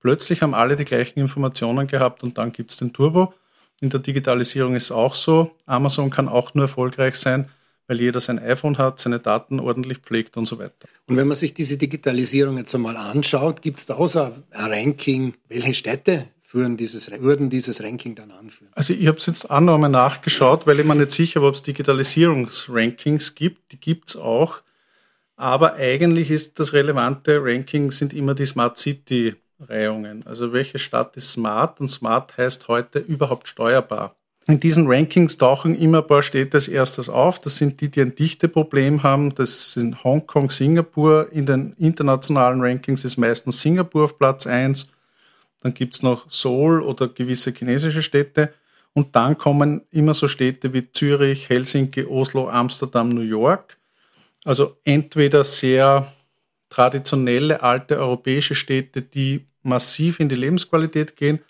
[0.00, 3.34] Plötzlich haben alle die gleichen Informationen gehabt und dann gibt es den Turbo.
[3.80, 5.50] In der Digitalisierung ist es auch so.
[5.66, 7.50] Amazon kann auch nur erfolgreich sein,
[7.86, 10.88] weil jeder sein iPhone hat, seine Daten ordentlich pflegt und so weiter.
[11.06, 15.34] Und wenn man sich diese Digitalisierung jetzt einmal anschaut, gibt es da so ein Ranking,
[15.48, 18.72] welche Städte führen dieses, würden dieses Ranking dann anführen?
[18.74, 21.50] Also ich habe es jetzt auch noch einmal nachgeschaut, weil ich mir nicht sicher war,
[21.50, 23.72] ob es Digitalisierungsrankings gibt.
[23.72, 24.62] Die gibt es auch.
[25.36, 30.26] Aber eigentlich ist das relevante Ranking sind immer die Smart City Reihungen.
[30.26, 34.16] Also welche Stadt ist smart und smart heißt heute überhaupt steuerbar.
[34.46, 37.38] In diesen Rankings tauchen immer ein paar Städte als erstes auf.
[37.38, 39.34] Das sind die, die ein Dichteproblem haben.
[39.34, 41.30] Das sind Hongkong, Singapur.
[41.32, 44.88] In den internationalen Rankings ist meistens Singapur auf Platz 1.
[45.62, 48.52] Dann gibt es noch Seoul oder gewisse chinesische Städte.
[48.92, 53.76] Und dann kommen immer so Städte wie Zürich, Helsinki, Oslo, Amsterdam, New York.
[54.44, 56.12] Also entweder sehr
[56.70, 61.40] traditionelle alte europäische Städte, die massiv in die Lebensqualität gehen,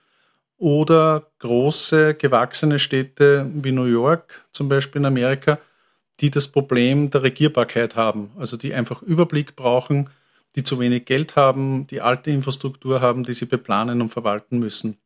[0.59, 5.59] oder große gewachsene Städte wie New York zum Beispiel in Amerika,
[6.21, 10.09] die das Problem der Regierbarkeit haben, also die einfach Überblick brauchen,
[10.57, 14.97] die zu wenig Geld haben, die alte Infrastruktur haben, die sie beplanen und verwalten müssen.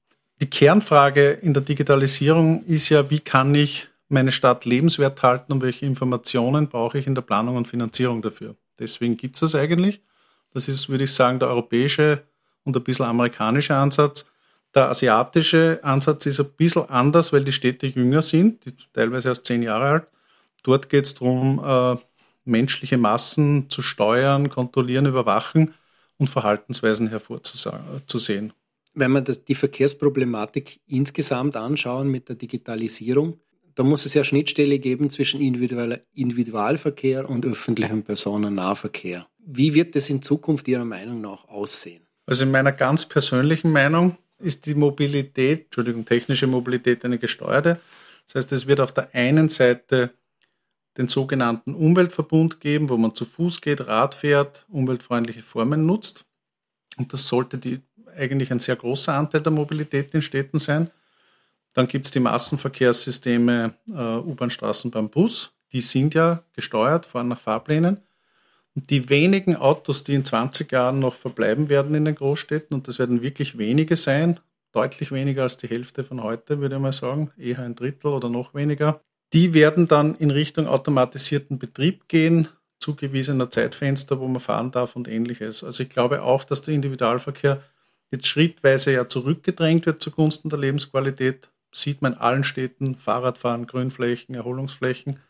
[0.40, 5.62] Die Kernfrage in der Digitalisierung ist ja, wie kann ich meine Stadt lebenswert halten und
[5.62, 8.56] welche Informationen brauche ich in der Planung und Finanzierung dafür.
[8.78, 10.00] Deswegen gibt es das eigentlich.
[10.52, 12.22] Das ist, würde ich sagen, der europäische
[12.64, 14.26] und ein bisschen amerikanische Ansatz.
[14.74, 19.46] Der asiatische Ansatz ist ein bisschen anders, weil die Städte jünger sind, die teilweise erst
[19.46, 20.06] zehn Jahre alt.
[20.62, 21.96] Dort geht es darum, äh,
[22.50, 25.74] menschliche Massen zu steuern, kontrollieren, überwachen
[26.18, 28.52] und Verhaltensweisen hervorzusehen.
[28.92, 33.40] Wenn wir das, die Verkehrsproblematik insgesamt anschauen mit der Digitalisierung,
[33.74, 39.26] da muss es ja Schnittstelle geben zwischen Individualverkehr und öffentlichem Personennahverkehr.
[39.38, 42.02] Wie wird das in Zukunft Ihrer Meinung nach aussehen?
[42.26, 47.80] Also in meiner ganz persönlichen Meinung ist die Mobilität, Entschuldigung, technische Mobilität eine gesteuerte.
[48.26, 50.10] Das heißt, es wird auf der einen Seite
[50.96, 56.24] den sogenannten Umweltverbund geben, wo man zu Fuß geht, Rad fährt, umweltfreundliche Formen nutzt.
[56.96, 57.80] Und das sollte die,
[58.16, 60.90] eigentlich ein sehr großer Anteil der Mobilität in Städten sein.
[61.74, 65.52] Dann gibt es die Massenverkehrssysteme äh, U-Bahn, Straßenbahn, Bus.
[65.72, 68.00] Die sind ja gesteuert, fahren nach Fahrplänen.
[68.74, 72.88] Und die wenigen Autos, die in 20 Jahren noch verbleiben werden in den Großstädten, und
[72.88, 74.40] das werden wirklich wenige sein,
[74.72, 78.28] deutlich weniger als die Hälfte von heute, würde ich mal sagen, eher ein Drittel oder
[78.28, 79.00] noch weniger,
[79.32, 85.06] die werden dann in Richtung automatisierten Betrieb gehen, zugewiesener Zeitfenster, wo man fahren darf und
[85.06, 85.62] ähnliches.
[85.62, 87.62] Also ich glaube auch, dass der Individualverkehr
[88.10, 91.48] jetzt schrittweise ja zurückgedrängt wird zugunsten der Lebensqualität.
[91.72, 95.20] Sieht man in allen Städten Fahrradfahren, Grünflächen, Erholungsflächen.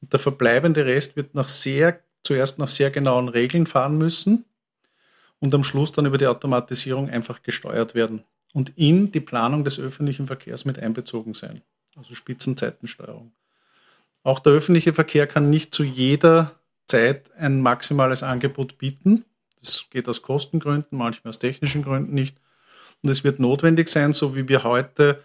[0.00, 4.44] Und der verbleibende Rest wird nach sehr, zuerst nach sehr genauen Regeln fahren müssen
[5.40, 9.80] und am Schluss dann über die Automatisierung einfach gesteuert werden und in die Planung des
[9.80, 11.62] öffentlichen Verkehrs mit einbezogen sein.
[11.96, 13.32] Also Spitzenzeitensteuerung.
[14.22, 16.56] Auch der öffentliche Verkehr kann nicht zu jeder
[16.88, 19.24] Zeit ein maximales Angebot bieten.
[19.60, 22.36] Das geht aus Kostengründen, manchmal aus technischen Gründen nicht.
[23.02, 25.22] Und es wird notwendig sein, so wie wir heute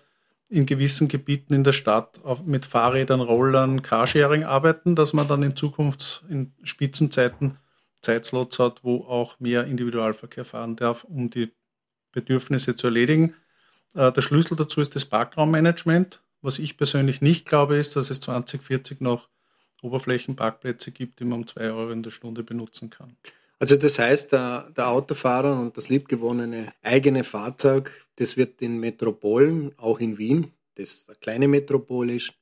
[0.49, 5.55] in gewissen Gebieten in der Stadt mit Fahrrädern, Rollern, Carsharing arbeiten, dass man dann in
[5.55, 7.57] Zukunft in Spitzenzeiten
[8.01, 11.51] Zeitslots hat, wo auch mehr Individualverkehr fahren darf, um die
[12.11, 13.33] Bedürfnisse zu erledigen.
[13.95, 16.21] Äh, der Schlüssel dazu ist das Parkraummanagement.
[16.45, 19.29] Was ich persönlich nicht glaube, ist, dass es 2040 noch
[19.81, 23.17] Oberflächenparkplätze gibt, die man um zwei Euro in der Stunde benutzen kann.
[23.57, 29.73] Also das heißt, der, der Autofahrer und das liebgewonnene eigene Fahrzeug, das wird in Metropolen,
[29.77, 32.33] auch in Wien, das eine kleine Metropole ist,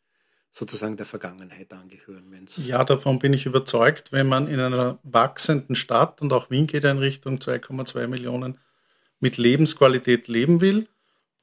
[0.52, 2.26] sozusagen der Vergangenheit angehören.
[2.30, 4.12] Wenn's ja, davon bin ich überzeugt.
[4.12, 8.60] Wenn man in einer wachsenden Stadt, und auch Wien geht in Richtung 2,2 Millionen,
[9.22, 10.89] mit Lebensqualität leben will,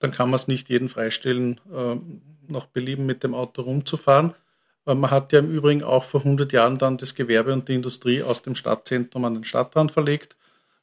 [0.00, 1.96] dann kann man es nicht jeden freistellen, äh,
[2.48, 4.34] nach Belieben mit dem Auto rumzufahren.
[4.86, 7.74] Äh, man hat ja im Übrigen auch vor 100 Jahren dann das Gewerbe und die
[7.74, 10.36] Industrie aus dem Stadtzentrum an den Stadtrand verlegt,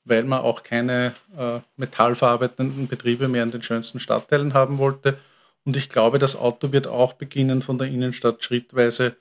[0.05, 5.17] weil man auch keine äh, metallverarbeitenden Betriebe mehr in den schönsten Stadtteilen haben wollte.
[5.65, 9.17] Und ich glaube, das Auto wird auch beginnen von der Innenstadt schrittweise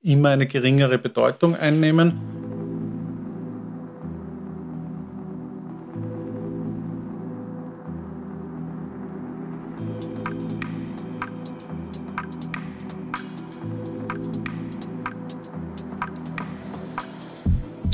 [0.00, 2.47] immer eine geringere Bedeutung einnehmen.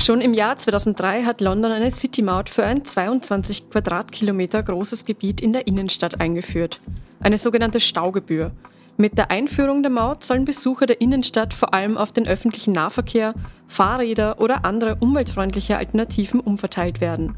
[0.05, 5.51] Schon im Jahr 2003 hat London eine City-Maut für ein 22 Quadratkilometer großes Gebiet in
[5.51, 6.79] der Innenstadt eingeführt.
[7.19, 8.51] Eine sogenannte Staugebühr.
[8.97, 13.33] Mit der Einführung der Maut sollen Besucher der Innenstadt vor allem auf den öffentlichen Nahverkehr,
[13.67, 17.35] Fahrräder oder andere umweltfreundliche Alternativen umverteilt werden.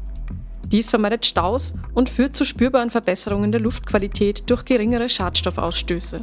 [0.66, 6.22] Dies vermeidet Staus und führt zu spürbaren Verbesserungen der Luftqualität durch geringere Schadstoffausstöße.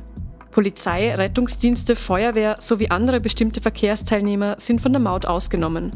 [0.56, 5.92] Polizei, Rettungsdienste, Feuerwehr sowie andere bestimmte Verkehrsteilnehmer sind von der Maut ausgenommen.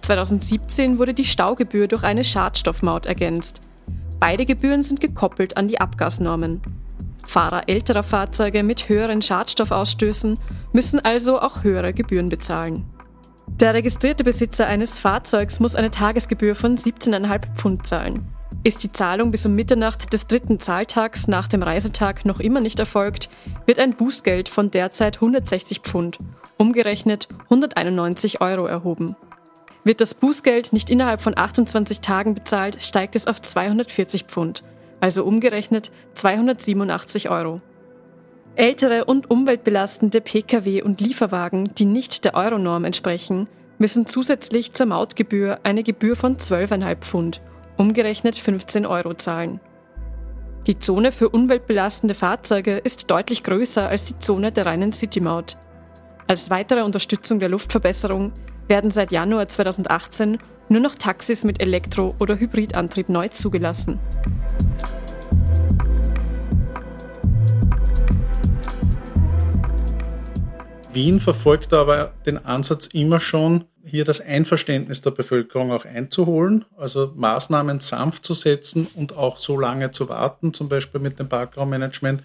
[0.00, 3.60] 2017 wurde die Staugebühr durch eine Schadstoffmaut ergänzt.
[4.18, 6.60] Beide Gebühren sind gekoppelt an die Abgasnormen.
[7.24, 10.40] Fahrer älterer Fahrzeuge mit höheren Schadstoffausstößen
[10.72, 12.86] müssen also auch höhere Gebühren bezahlen.
[13.46, 18.33] Der registrierte Besitzer eines Fahrzeugs muss eine Tagesgebühr von 17,5 Pfund zahlen.
[18.62, 22.78] Ist die Zahlung bis um Mitternacht des dritten Zahltags nach dem Reisetag noch immer nicht
[22.78, 23.28] erfolgt,
[23.66, 26.18] wird ein Bußgeld von derzeit 160 Pfund,
[26.56, 29.16] umgerechnet 191 Euro erhoben.
[29.84, 34.64] Wird das Bußgeld nicht innerhalb von 28 Tagen bezahlt, steigt es auf 240 Pfund,
[35.00, 37.60] also umgerechnet 287 Euro.
[38.56, 45.58] Ältere und umweltbelastende Pkw und Lieferwagen, die nicht der Euronorm entsprechen, müssen zusätzlich zur Mautgebühr
[45.64, 47.42] eine Gebühr von 12,5 Pfund,
[47.76, 49.60] umgerechnet 15 Euro zahlen.
[50.66, 55.58] Die Zone für umweltbelastende Fahrzeuge ist deutlich größer als die Zone der reinen City-Maut.
[56.26, 58.32] Als weitere Unterstützung der Luftverbesserung
[58.66, 60.38] werden seit Januar 2018
[60.70, 63.98] Nur noch Taxis mit Elektro- oder Hybridantrieb neu zugelassen.
[70.94, 77.12] Wien verfolgt aber den Ansatz immer schon, hier das Einverständnis der Bevölkerung auch einzuholen, also
[77.14, 82.22] Maßnahmen sanft zu setzen und auch so lange zu warten, zum Beispiel mit dem Parkraummanagement,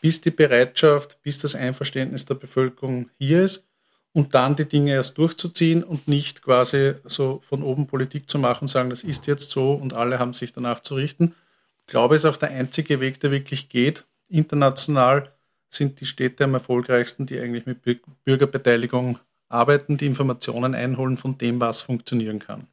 [0.00, 3.66] bis die Bereitschaft, bis das Einverständnis der Bevölkerung hier ist
[4.12, 8.68] und dann die Dinge erst durchzuziehen und nicht quasi so von oben Politik zu machen,
[8.68, 11.34] sagen, das ist jetzt so und alle haben sich danach zu richten.
[11.80, 15.32] Ich glaube, es ist auch der einzige Weg, der wirklich geht, international
[15.68, 17.80] sind die Städte am erfolgreichsten, die eigentlich mit
[18.24, 19.18] Bürgerbeteiligung
[19.54, 22.66] arbeiten, die Informationen einholen von dem, was funktionieren kann.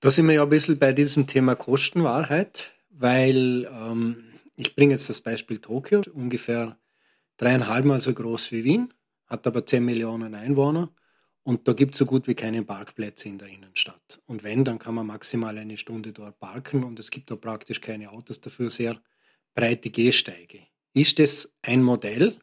[0.00, 5.10] Da sind wir ja ein bisschen bei diesem Thema Kostenwahrheit, weil ähm, ich bringe jetzt
[5.10, 6.78] das Beispiel Tokio, ungefähr
[7.36, 8.94] dreieinhalb Mal so groß wie Wien,
[9.26, 10.90] hat aber 10 Millionen Einwohner
[11.42, 14.20] und da gibt es so gut wie keine Parkplätze in der Innenstadt.
[14.26, 17.80] Und wenn, dann kann man maximal eine Stunde dort parken und es gibt da praktisch
[17.80, 19.00] keine Autos, dafür sehr
[19.54, 20.60] breite Gehsteige.
[20.92, 22.38] Ist das ein Modell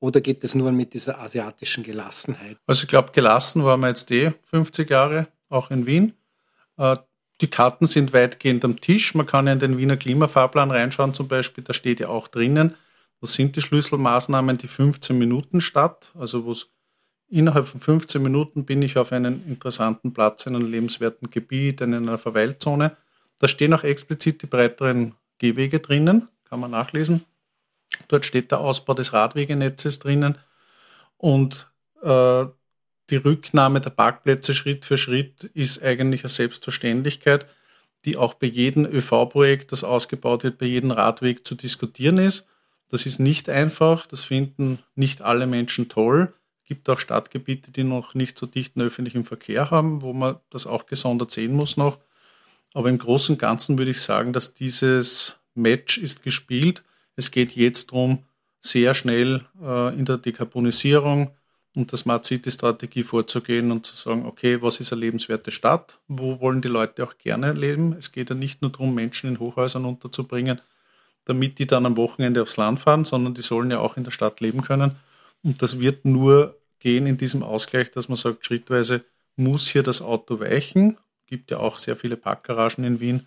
[0.00, 2.58] oder geht es nur mit dieser asiatischen Gelassenheit?
[2.66, 6.14] Also ich glaube, gelassen waren wir jetzt eh 50 Jahre, auch in Wien.
[6.76, 6.96] Äh,
[7.40, 9.14] die Karten sind weitgehend am Tisch.
[9.14, 11.62] Man kann ja in den Wiener Klimafahrplan reinschauen zum Beispiel.
[11.62, 12.74] Da steht ja auch drinnen,
[13.20, 16.68] das sind die Schlüsselmaßnahmen, die 15 Minuten statt, also wo es
[17.28, 21.94] innerhalb von 15 Minuten bin ich auf einem interessanten Platz in einem lebenswerten Gebiet, in
[21.94, 22.96] einer Verweilzone.
[23.38, 27.24] Da stehen auch explizit die breiteren Gehwege drinnen, kann man nachlesen.
[28.06, 30.38] Dort steht der Ausbau des Radwegenetzes drinnen
[31.16, 31.68] und
[32.02, 32.46] äh,
[33.10, 37.46] die Rücknahme der Parkplätze Schritt für Schritt ist eigentlich eine Selbstverständlichkeit,
[38.04, 42.46] die auch bei jedem ÖV-Projekt, das ausgebaut wird, bei jedem Radweg zu diskutieren ist.
[42.90, 46.32] Das ist nicht einfach, das finden nicht alle Menschen toll.
[46.62, 50.66] Es gibt auch Stadtgebiete, die noch nicht so dichten öffentlichen Verkehr haben, wo man das
[50.66, 51.98] auch gesondert sehen muss noch.
[52.74, 56.82] Aber im Großen und Ganzen würde ich sagen, dass dieses Match ist gespielt
[57.18, 58.20] es geht jetzt darum,
[58.60, 61.32] sehr schnell äh, in der Dekarbonisierung
[61.74, 65.98] und der Smart City Strategie vorzugehen und zu sagen, okay, was ist eine lebenswerte Stadt?
[66.06, 67.94] Wo wollen die Leute auch gerne leben?
[67.98, 70.60] Es geht ja nicht nur darum, Menschen in Hochhäusern unterzubringen,
[71.24, 74.12] damit die dann am Wochenende aufs Land fahren, sondern die sollen ja auch in der
[74.12, 74.92] Stadt leben können.
[75.42, 79.04] Und das wird nur gehen in diesem Ausgleich, dass man sagt, schrittweise
[79.34, 80.98] muss hier das Auto weichen.
[81.22, 83.26] Es Gibt ja auch sehr viele Parkgaragen in Wien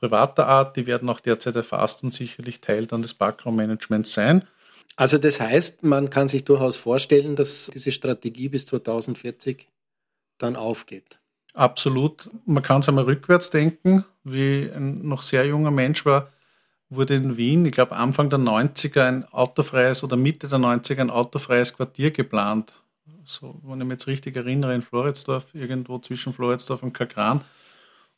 [0.00, 4.46] privater Art, die werden auch derzeit erfasst und sicherlich Teil dann des Parkraummanagements sein.
[4.96, 9.68] Also das heißt, man kann sich durchaus vorstellen, dass diese Strategie bis 2040
[10.38, 11.18] dann aufgeht.
[11.54, 12.28] Absolut.
[12.44, 14.04] Man kann es einmal rückwärts denken.
[14.24, 16.30] Wie ein noch sehr junger Mensch war,
[16.90, 21.10] wurde in Wien, ich glaube Anfang der 90er, ein autofreies oder Mitte der 90er ein
[21.10, 22.72] autofreies Quartier geplant.
[23.24, 27.42] So, wenn ich mich jetzt richtig erinnere, in Floridsdorf, irgendwo zwischen Floridsdorf und Kakran.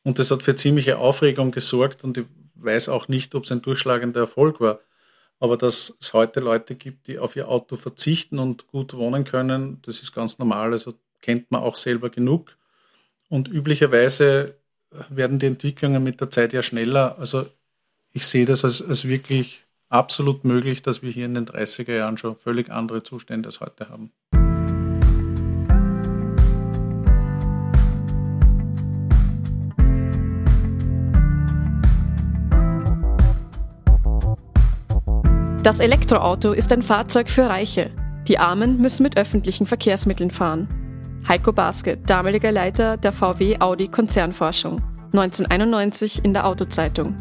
[0.05, 3.62] Und das hat für ziemliche Aufregung gesorgt und ich weiß auch nicht, ob es ein
[3.62, 4.81] durchschlagender Erfolg war.
[5.38, 9.81] Aber dass es heute Leute gibt, die auf ihr Auto verzichten und gut wohnen können,
[9.83, 10.73] das ist ganz normal.
[10.73, 12.57] Also kennt man auch selber genug.
[13.29, 14.55] Und üblicherweise
[15.09, 17.19] werden die Entwicklungen mit der Zeit ja schneller.
[17.19, 17.47] Also
[18.12, 22.19] ich sehe das als, als wirklich absolut möglich, dass wir hier in den 30er Jahren
[22.19, 24.12] schon völlig andere Zustände als heute haben.
[35.62, 37.92] Das Elektroauto ist ein Fahrzeug für Reiche.
[38.27, 40.66] Die Armen müssen mit öffentlichen Verkehrsmitteln fahren.
[41.29, 47.14] Heiko Baske, damaliger Leiter der VW Audi Konzernforschung, 1991 in der Autozeitung.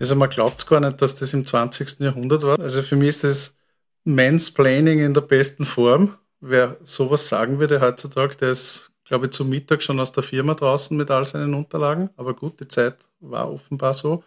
[0.00, 2.00] Also man glaubt gar nicht, dass das im 20.
[2.00, 2.58] Jahrhundert war.
[2.58, 3.54] Also für mich ist das
[4.02, 6.14] Mansplaining in der besten Form.
[6.40, 10.54] Wer sowas sagen würde heutzutage, der ist, glaube ich, zum Mittag schon aus der Firma
[10.54, 12.10] draußen mit all seinen Unterlagen.
[12.16, 14.24] Aber gut, die Zeit war offenbar so.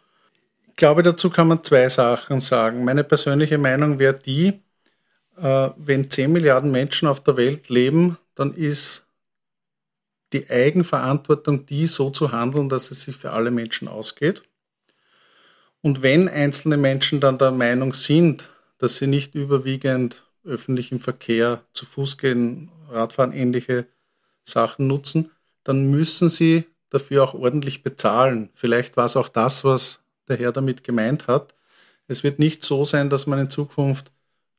[0.71, 2.83] Ich glaube, dazu kann man zwei Sachen sagen.
[2.85, 4.61] Meine persönliche Meinung wäre die,
[5.37, 9.05] äh, wenn 10 Milliarden Menschen auf der Welt leben, dann ist
[10.33, 14.43] die Eigenverantwortung die, so zu handeln, dass es sich für alle Menschen ausgeht.
[15.81, 21.85] Und wenn einzelne Menschen dann der Meinung sind, dass sie nicht überwiegend öffentlichen Verkehr, zu
[21.85, 23.87] Fuß gehen, Radfahren, ähnliche
[24.43, 25.31] Sachen nutzen,
[25.63, 28.49] dann müssen sie dafür auch ordentlich bezahlen.
[28.53, 30.00] Vielleicht war es auch das, was
[30.31, 31.53] der Herr damit gemeint hat.
[32.07, 34.11] Es wird nicht so sein, dass man in Zukunft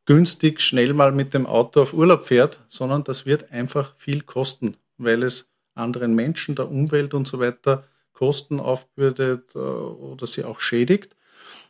[0.07, 4.77] günstig schnell mal mit dem Auto auf Urlaub fährt, sondern das wird einfach viel kosten,
[4.99, 10.61] weil es anderen Menschen, der Umwelt und so weiter Kosten aufbürdet äh, oder sie auch
[10.61, 11.17] schädigt.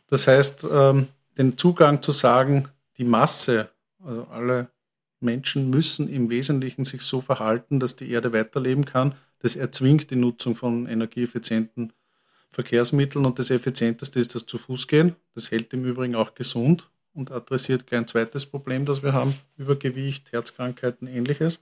[0.09, 3.69] Das heißt, ähm, den Zugang zu sagen, die Masse,
[4.03, 4.67] also alle
[5.19, 10.15] Menschen müssen im Wesentlichen sich so verhalten, dass die Erde weiterleben kann, Das erzwingt die
[10.15, 11.91] Nutzung von energieeffizienten
[12.53, 15.15] Verkehrsmitteln und das effizienteste ist das zu Fuß gehen.
[15.35, 19.35] Das hält im Übrigen auch gesund und adressiert gleich ein zweites Problem, das wir haben,
[19.57, 21.61] Übergewicht, Herzkrankheiten, ähnliches.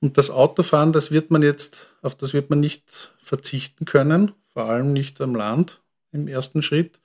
[0.00, 4.64] Und das Autofahren, das wird man jetzt, auf das wird man nicht verzichten können, vor
[4.64, 5.80] allem nicht am Land
[6.12, 7.00] im ersten Schritt.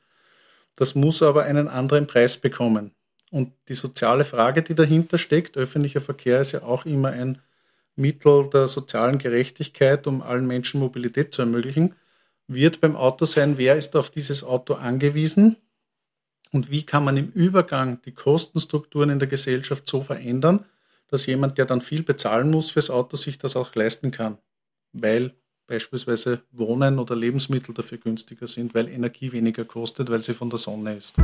[0.76, 2.92] Das muss aber einen anderen Preis bekommen.
[3.32, 7.42] Und die soziale Frage, die dahinter steckt, öffentlicher Verkehr ist ja auch immer ein
[7.96, 11.96] Mittel der sozialen Gerechtigkeit, um allen Menschen Mobilität zu ermöglichen,
[12.54, 15.58] wird beim Auto sein, wer ist auf dieses Auto angewiesen
[16.52, 20.66] und wie kann man im Übergang die Kostenstrukturen in der Gesellschaft so verändern,
[21.08, 24.38] dass jemand, der dann viel bezahlen muss fürs Auto, sich das auch leisten kann,
[24.94, 25.34] weil
[25.68, 30.60] beispielsweise Wohnen oder Lebensmittel dafür günstiger sind, weil Energie weniger kostet, weil sie von der
[30.60, 31.16] Sonne ist.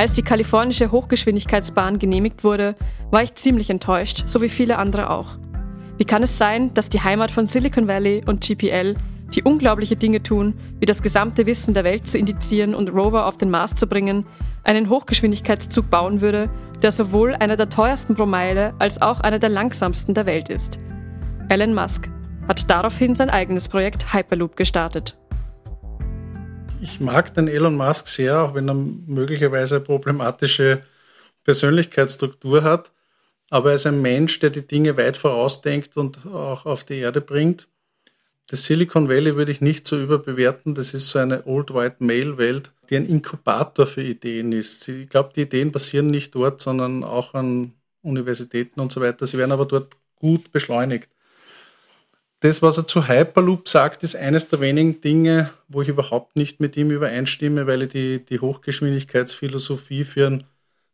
[0.00, 2.74] Als die kalifornische Hochgeschwindigkeitsbahn genehmigt wurde,
[3.10, 5.36] war ich ziemlich enttäuscht, so wie viele andere auch.
[5.98, 8.96] Wie kann es sein, dass die Heimat von Silicon Valley und GPL,
[9.34, 13.36] die unglaubliche Dinge tun, wie das gesamte Wissen der Welt zu indizieren und Rover auf
[13.36, 14.24] den Mars zu bringen,
[14.64, 16.48] einen Hochgeschwindigkeitszug bauen würde,
[16.82, 20.80] der sowohl einer der teuersten pro Meile als auch einer der langsamsten der Welt ist?
[21.50, 22.08] Elon Musk
[22.48, 25.18] hat daraufhin sein eigenes Projekt Hyperloop gestartet
[26.80, 30.82] ich mag den Elon Musk sehr, auch wenn er möglicherweise problematische
[31.44, 32.92] Persönlichkeitsstruktur hat.
[33.50, 37.20] Aber er ist ein Mensch, der die Dinge weit vorausdenkt und auch auf die Erde
[37.20, 37.68] bringt.
[38.48, 40.74] Das Silicon Valley würde ich nicht so überbewerten.
[40.74, 44.88] Das ist so eine Old White Male Welt, die ein Inkubator für Ideen ist.
[44.88, 49.26] Ich glaube, die Ideen basieren nicht dort, sondern auch an Universitäten und so weiter.
[49.26, 51.08] Sie werden aber dort gut beschleunigt
[52.40, 56.58] das, was er zu Hyperloop sagt, ist eines der wenigen Dinge, wo ich überhaupt nicht
[56.58, 60.44] mit ihm übereinstimme, weil ich die, die Hochgeschwindigkeitsphilosophie für einen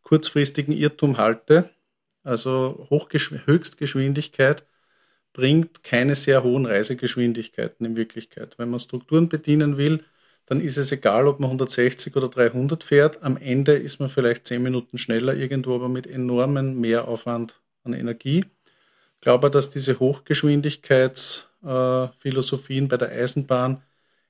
[0.03, 1.71] kurzfristigen Irrtum halte.
[2.25, 4.67] Also Höchstgeschwindigkeit
[5.33, 8.59] bringt keine sehr hohen Reisegeschwindigkeiten in Wirklichkeit.
[8.59, 10.03] Wenn man Strukturen bedienen will,
[10.47, 13.23] dann ist es egal, ob man 160 oder 300 fährt.
[13.23, 18.45] Am Ende ist man vielleicht 10 Minuten schneller irgendwo, aber mit enormem Mehraufwand an Energie
[19.21, 23.83] glaube, dass diese Hochgeschwindigkeitsphilosophien bei der Eisenbahn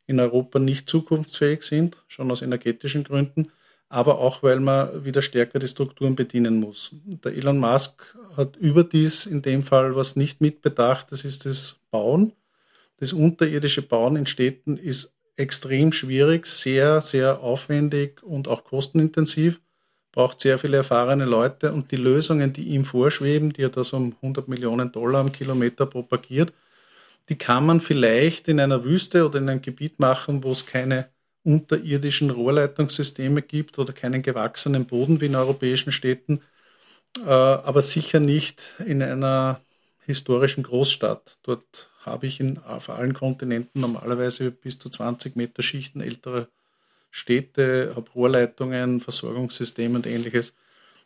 [0.07, 3.51] in Europa nicht zukunftsfähig sind, schon aus energetischen Gründen,
[3.89, 6.91] aber auch weil man wieder stärker die Strukturen bedienen muss.
[7.25, 12.33] Der Elon Musk hat überdies in dem Fall was nicht mitbedacht, das ist das Bauen.
[12.99, 19.61] Das unterirdische Bauen in Städten ist extrem schwierig, sehr, sehr aufwendig und auch kostenintensiv
[20.17, 23.99] braucht sehr viele erfahrene Leute und die Lösungen, die ihm vorschweben, die er da so
[23.99, 26.55] um 100 Millionen Dollar am Kilometer propagiert,
[27.29, 31.11] die kann man vielleicht in einer Wüste oder in einem Gebiet machen, wo es keine
[31.45, 36.41] unterirdischen Rohrleitungssysteme gibt oder keinen gewachsenen Boden wie in europäischen Städten,
[37.25, 39.61] äh, aber sicher nicht in einer
[40.07, 41.39] historischen Großstadt.
[41.43, 46.49] Dort habe ich in, auf allen Kontinenten normalerweise bis zu 20 Meter Schichten älterer
[47.17, 50.53] Städte, habe Rohrleitungen, Versorgungssysteme und ähnliches.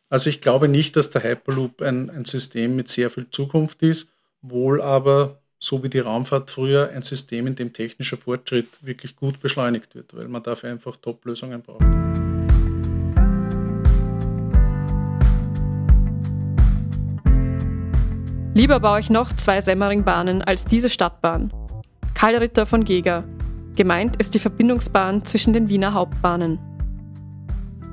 [0.08, 4.08] Also ich glaube nicht, dass der Hyperloop ein, ein System mit sehr viel Zukunft ist,
[4.42, 9.38] wohl aber, so wie die Raumfahrt früher, ein System, in dem technischer Fortschritt wirklich gut
[9.38, 11.84] beschleunigt wird, weil man dafür einfach Top-Lösungen braucht.
[18.52, 21.52] Lieber baue ich noch zwei Semmeringbahnen als diese Stadtbahn.
[22.14, 23.22] Karl Ritter von Geger,
[23.76, 26.58] Gemeint ist die Verbindungsbahn zwischen den Wiener Hauptbahnen.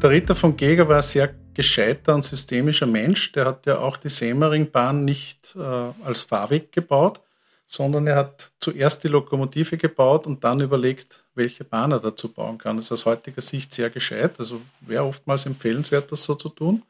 [0.01, 3.32] Der Ritter von Geger war ein sehr gescheiter und systemischer Mensch.
[3.32, 5.59] Der hat ja auch die Semmeringbahn nicht äh,
[6.05, 7.19] als Fahrweg gebaut,
[7.65, 12.57] sondern er hat zuerst die Lokomotive gebaut und dann überlegt, welche Bahn er dazu bauen
[12.57, 12.78] kann.
[12.78, 14.36] Das ist aus heutiger Sicht sehr gescheit.
[14.39, 16.84] Also wäre oftmals empfehlenswert, das so zu tun.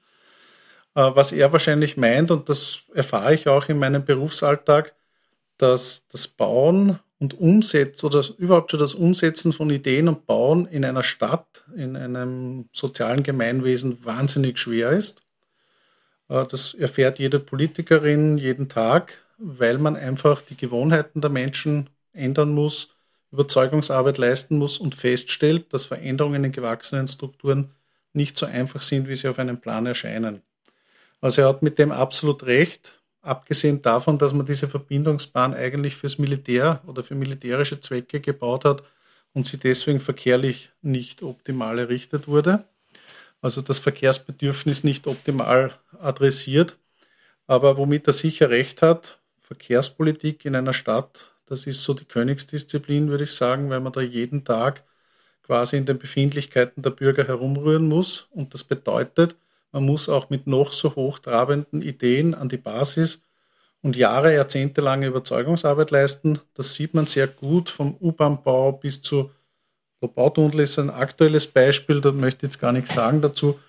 [0.95, 4.93] Äh, was er wahrscheinlich meint, und das erfahre ich auch in meinem Berufsalltag,
[5.57, 10.85] dass das Bauen und Umsetzen oder überhaupt schon das Umsetzen von Ideen und Bauen in
[10.85, 15.23] einer Stadt, in einem sozialen Gemeinwesen wahnsinnig schwer ist.
[16.29, 22.51] Äh, das erfährt jede Politikerin jeden Tag, weil man einfach die Gewohnheiten der Menschen ändern
[22.53, 22.89] muss,
[23.31, 27.71] Überzeugungsarbeit leisten muss und feststellt, dass Veränderungen in gewachsenen Strukturen
[28.13, 30.41] nicht so einfach sind, wie sie auf einem Plan erscheinen.
[31.19, 32.96] Also er hat mit dem absolut recht
[33.27, 38.83] abgesehen davon, dass man diese Verbindungsbahn eigentlich fürs Militär oder für militärische Zwecke gebaut hat
[39.33, 42.65] und sie deswegen verkehrlich nicht optimal errichtet wurde.
[43.41, 46.77] Also das Verkehrsbedürfnis nicht optimal adressiert.
[47.45, 53.09] Aber womit er sicher recht hat, Verkehrspolitik in einer Stadt, das ist so die Königsdisziplin,
[53.09, 54.83] würde ich sagen, weil man da jeden Tag
[55.43, 58.27] quasi in den Befindlichkeiten der Bürger herumrühren muss.
[58.31, 59.35] Und das bedeutet,
[59.71, 63.21] Man muss auch mit noch so hochtrabenden Ideen an die Basis
[63.81, 66.39] und Jahre, jahrzehntelange Überzeugungsarbeit leisten.
[66.53, 69.29] Das sieht man sehr gut vom U-Bahn-Bau bis zu
[70.01, 73.59] der Bautunnel ist ein aktuelles Beispiel, da möchte ich jetzt gar nichts sagen dazu.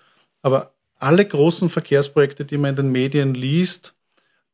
[0.41, 3.95] Aber alle großen Verkehrsprojekte, die man in den Medien liest,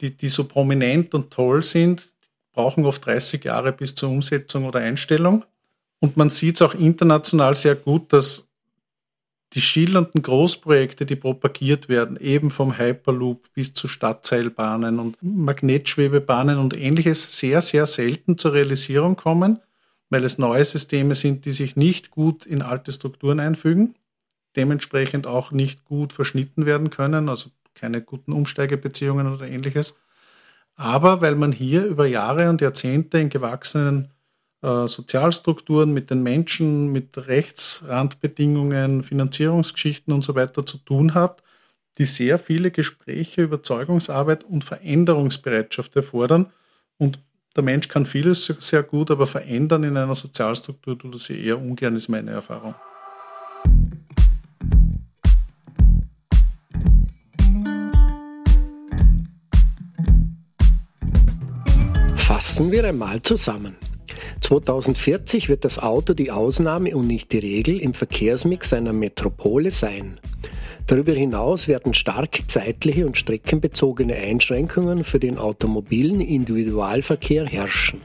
[0.02, 2.10] die, die so prominent und toll sind,
[2.54, 5.44] brauchen oft 30 Jahre bis zur Umsetzung oder Einstellung.
[6.00, 8.45] Und man sieht es auch international sehr gut, dass
[9.54, 16.76] die schillernden Großprojekte, die propagiert werden, eben vom Hyperloop bis zu Stadtseilbahnen und Magnetschwebebahnen und
[16.76, 19.60] ähnliches, sehr, sehr selten zur Realisierung kommen,
[20.10, 23.96] weil es neue Systeme sind, die sich nicht gut in alte Strukturen einfügen,
[24.56, 29.96] dementsprechend auch nicht gut verschnitten werden können, also keine guten Umsteigebeziehungen oder ähnliches.
[30.76, 34.12] Aber weil man hier über Jahre und Jahrzehnte in gewachsenen
[34.66, 41.44] äh, Sozialstrukturen, mit den Menschen, mit Rechtsrandbedingungen, Finanzierungsgeschichten und so weiter zu tun hat,
[42.00, 46.48] die sehr viele Gespräche, Überzeugungsarbeit und Veränderungsbereitschaft erfordern.
[46.98, 47.20] Und
[47.56, 51.60] der Mensch kann vieles sehr gut, aber verändern in einer Sozialstruktur tut er sich eher
[51.60, 52.74] ungern, ist meine Erfahrung.
[62.16, 63.76] Fassen wir einmal zusammen.
[64.42, 70.20] 2040 wird das Auto die Ausnahme und nicht die Regel im Verkehrsmix einer Metropole sein.
[70.88, 78.02] Darüber hinaus werden stark zeitliche und streckenbezogene Einschränkungen für den automobilen Individualverkehr herrschen.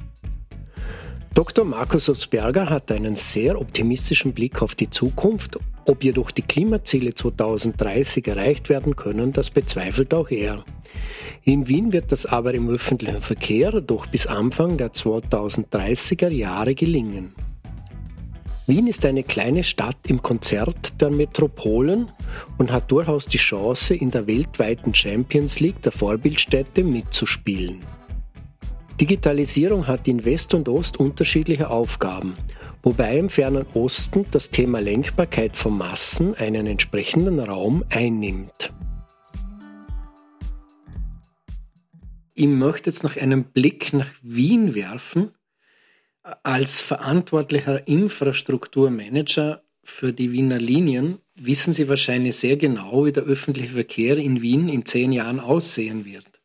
[1.34, 1.64] Dr.
[1.64, 5.58] Markus Osberger hat einen sehr optimistischen Blick auf die Zukunft.
[5.86, 10.64] Ob jedoch die Klimaziele 2030 erreicht werden können, das bezweifelt auch er.
[11.44, 17.32] In Wien wird das aber im öffentlichen Verkehr doch bis Anfang der 2030er Jahre gelingen.
[18.66, 22.08] Wien ist eine kleine Stadt im Konzert der Metropolen
[22.58, 27.82] und hat durchaus die Chance, in der weltweiten Champions League der Vorbildstädte mitzuspielen.
[29.00, 32.36] Digitalisierung hat in West und Ost unterschiedliche Aufgaben,
[32.82, 38.72] wobei im fernen Osten das Thema Lenkbarkeit von Massen einen entsprechenden Raum einnimmt.
[42.34, 45.32] Ich möchte jetzt noch einen Blick nach Wien werfen.
[46.42, 53.74] Als verantwortlicher Infrastrukturmanager für die Wiener Linien wissen Sie wahrscheinlich sehr genau, wie der öffentliche
[53.74, 56.40] Verkehr in Wien in zehn Jahren aussehen wird.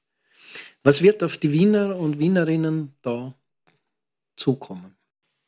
[0.84, 3.34] Was wird auf die Wiener und Wienerinnen da
[4.36, 4.95] zukommen?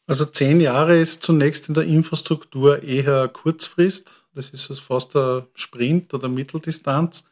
[0.08, 4.24] Also zehn Jahre ist zunächst in der Infrastruktur eher Kurzfrist.
[4.34, 7.26] Das ist fast ein Sprint oder Mitteldistanz.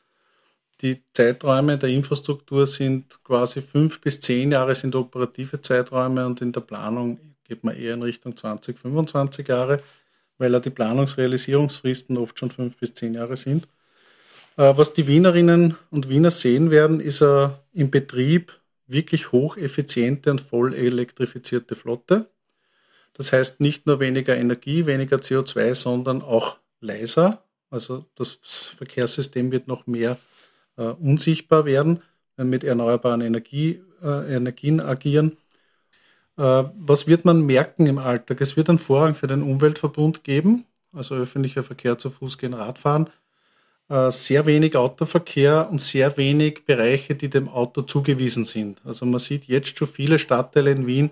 [0.81, 6.51] Die Zeiträume der Infrastruktur sind quasi fünf bis zehn Jahre sind operative Zeiträume und in
[6.51, 9.81] der Planung geht man eher in Richtung 20, 25 Jahre,
[10.37, 13.69] weil ja die Planungsrealisierungsfristen oft schon fünf bis zehn Jahre sind.
[14.57, 20.41] Äh, was die Wienerinnen und Wiener sehen werden, ist eine im Betrieb wirklich hocheffiziente und
[20.41, 22.29] voll elektrifizierte Flotte.
[23.15, 27.43] Das heißt nicht nur weniger Energie, weniger CO2, sondern auch leiser.
[27.69, 28.31] Also das
[28.77, 30.17] Verkehrssystem wird noch mehr
[30.77, 32.01] äh, unsichtbar werden,
[32.35, 35.37] wenn mit erneuerbaren Energie, äh, Energien agieren.
[36.37, 38.41] Äh, was wird man merken im Alltag?
[38.41, 43.09] Es wird einen Vorrang für den Umweltverbund geben, also öffentlicher Verkehr zu Fuß gehen, Radfahren.
[43.87, 48.81] Äh, sehr wenig Autoverkehr und sehr wenig Bereiche, die dem Auto zugewiesen sind.
[48.83, 51.11] Also man sieht jetzt schon viele Stadtteile in Wien,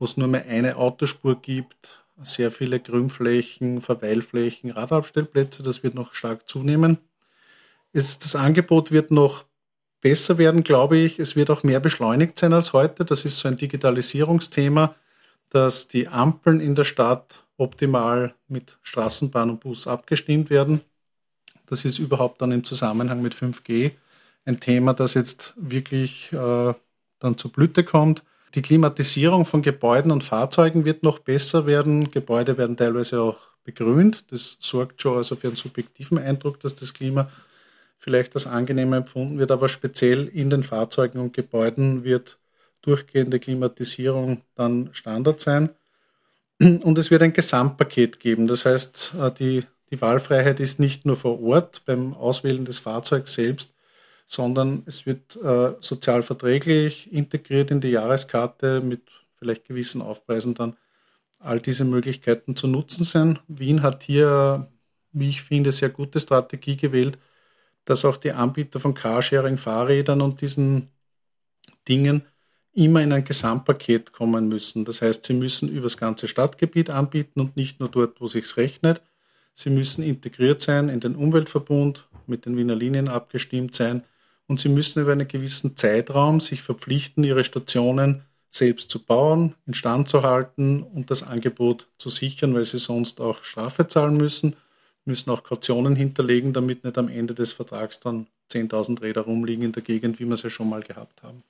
[0.00, 6.14] wo es nur mehr eine Autospur gibt, sehr viele Grünflächen, Verweilflächen, Radabstellplätze, das wird noch
[6.14, 6.98] stark zunehmen.
[7.92, 9.44] Es, das Angebot wird noch
[10.00, 11.18] besser werden, glaube ich.
[11.18, 13.04] Es wird auch mehr beschleunigt sein als heute.
[13.04, 14.94] Das ist so ein Digitalisierungsthema,
[15.50, 20.80] dass die Ampeln in der Stadt optimal mit Straßenbahn und Bus abgestimmt werden.
[21.66, 23.92] Das ist überhaupt dann im Zusammenhang mit 5G
[24.46, 26.72] ein Thema, das jetzt wirklich äh,
[27.18, 28.24] dann zur Blüte kommt.
[28.54, 32.10] Die Klimatisierung von Gebäuden und Fahrzeugen wird noch besser werden.
[32.10, 34.32] Gebäude werden teilweise auch begrünt.
[34.32, 37.30] Das sorgt schon also für einen subjektiven Eindruck, dass das Klima
[37.98, 42.38] vielleicht als angenehmer empfunden wird, aber speziell in den Fahrzeugen und Gebäuden wird
[42.82, 45.70] durchgehende Klimatisierung dann Standard sein.
[46.58, 48.46] Und es wird ein Gesamtpaket geben.
[48.46, 53.34] Das heißt, äh, die, die Wahlfreiheit ist nicht nur vor Ort beim Auswählen des Fahrzeugs
[53.34, 53.70] selbst,
[54.30, 59.02] sondern es wird äh, sozial verträglich integriert in die Jahreskarte mit
[59.34, 60.76] vielleicht gewissen Aufpreisen dann
[61.40, 63.40] all diese Möglichkeiten zu nutzen sein.
[63.48, 64.70] Wien hat hier,
[65.10, 67.18] wie ich finde, sehr gute Strategie gewählt,
[67.84, 70.90] dass auch die Anbieter von Carsharing, Fahrrädern und diesen
[71.88, 72.22] Dingen
[72.72, 74.84] immer in ein Gesamtpaket kommen müssen.
[74.84, 78.56] Das heißt, sie müssen über das ganze Stadtgebiet anbieten und nicht nur dort, wo sich's
[78.56, 79.02] rechnet.
[79.54, 84.04] Sie müssen integriert sein in den Umweltverbund mit den Wiener Linien abgestimmt sein
[84.50, 90.08] und sie müssen über einen gewissen Zeitraum sich verpflichten, ihre Stationen selbst zu bauen, instand
[90.08, 94.56] zu halten und das Angebot zu sichern, weil sie sonst auch Strafe zahlen müssen,
[95.04, 99.70] müssen auch Kautionen hinterlegen, damit nicht am Ende des Vertrags dann 10.000 Räder rumliegen in
[99.70, 101.44] der Gegend, wie wir es ja schon mal gehabt haben.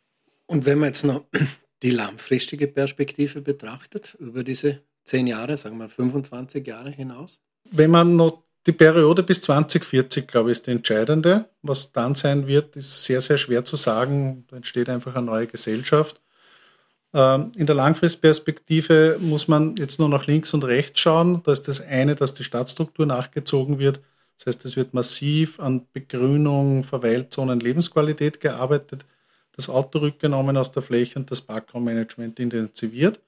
[0.44, 1.24] Und wenn man jetzt noch
[1.82, 7.40] die langfristige Perspektive betrachtet, über diese zehn Jahre, sagen wir 25 Jahre hinaus?
[7.70, 11.46] Wenn man noch die Periode bis 2040, glaube ich, ist die entscheidende.
[11.62, 14.44] Was dann sein wird, ist sehr, sehr schwer zu sagen.
[14.48, 16.20] Da entsteht einfach eine neue Gesellschaft.
[17.14, 21.42] Ähm, in der Langfristperspektive muss man jetzt nur nach links und rechts schauen.
[21.44, 24.00] Da ist das eine, dass die Stadtstruktur nachgezogen wird.
[24.36, 29.04] Das heißt, es wird massiv an Begrünung, Verweilzonen, Lebensqualität gearbeitet,
[29.54, 33.20] das Auto rückgenommen aus der Fläche und das Parkraummanagement intensiviert.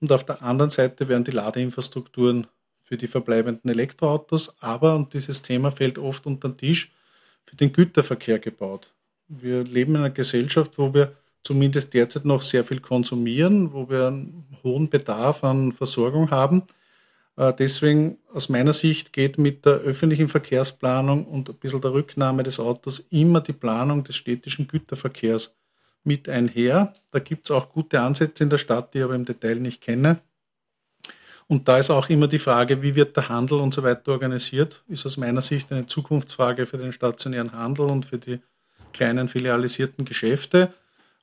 [0.00, 2.46] Und auf der anderen Seite werden die Ladeinfrastrukturen
[2.90, 6.92] für die verbleibenden Elektroautos, aber, und dieses Thema fällt oft unter den Tisch,
[7.44, 8.92] für den Güterverkehr gebaut.
[9.28, 11.12] Wir leben in einer Gesellschaft, wo wir
[11.44, 16.64] zumindest derzeit noch sehr viel konsumieren, wo wir einen hohen Bedarf an Versorgung haben.
[17.36, 22.42] Äh, deswegen aus meiner Sicht geht mit der öffentlichen Verkehrsplanung und ein bisschen der Rücknahme
[22.42, 25.54] des Autos immer die Planung des städtischen Güterverkehrs
[26.02, 26.92] mit einher.
[27.12, 29.80] Da gibt es auch gute Ansätze in der Stadt, die ich aber im Detail nicht
[29.80, 30.20] kenne.
[31.50, 34.84] Und da ist auch immer die Frage, wie wird der Handel und so weiter organisiert,
[34.86, 38.38] ist aus meiner Sicht eine Zukunftsfrage für den stationären Handel und für die
[38.92, 40.72] kleinen filialisierten Geschäfte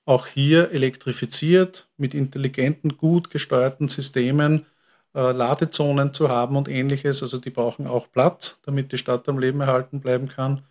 [0.03, 4.65] auch hier elektrifiziert mit intelligenten, gut gesteuerten Systemen
[5.15, 7.23] äh, Ladezonen zu haben und ähnliches.
[7.23, 10.61] Also die brauchen auch Platz, damit die Stadt am Leben erhalten bleiben kann.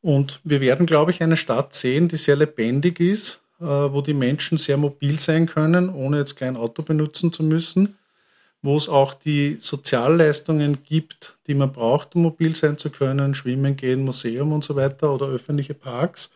[0.00, 4.14] Und wir werden, glaube ich, eine Stadt sehen, die sehr lebendig ist, äh, wo die
[4.14, 7.98] Menschen sehr mobil sein können, ohne jetzt kein Auto benutzen zu müssen,
[8.66, 13.76] wo es auch die Sozialleistungen gibt, die man braucht, um mobil sein zu können, schwimmen
[13.76, 16.30] gehen, Museum und so weiter oder öffentliche Parks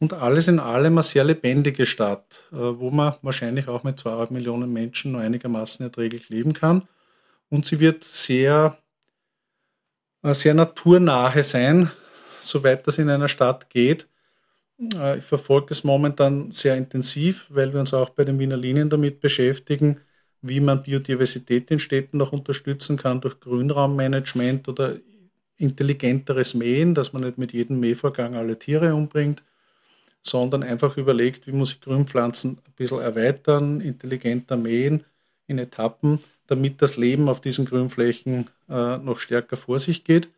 [0.00, 4.32] und alles in allem eine sehr lebendige Stadt, äh, wo man wahrscheinlich auch mit zweieinhalb
[4.32, 6.88] Millionen Menschen nur einigermaßen erträglich leben kann.
[7.48, 8.76] Und sie wird sehr,
[10.22, 11.90] äh, sehr naturnahe sein,
[12.42, 14.08] soweit das in einer Stadt geht.
[14.94, 18.90] Äh, ich verfolge es momentan sehr intensiv, weil wir uns auch bei den Wiener Linien
[18.90, 20.00] damit beschäftigen,
[20.42, 24.96] wie man Biodiversität in Städten noch unterstützen kann durch Grünraummanagement oder
[25.56, 29.42] intelligenteres Mähen, dass man nicht mit jedem Mähvorgang alle Tiere umbringt
[30.22, 35.04] sondern einfach überlegt, wie muss ich Grünpflanzen ein bisschen erweitern, intelligenter mähen
[35.46, 40.28] in Etappen, damit das Leben auf diesen Grünflächen äh, noch stärker vor sich geht.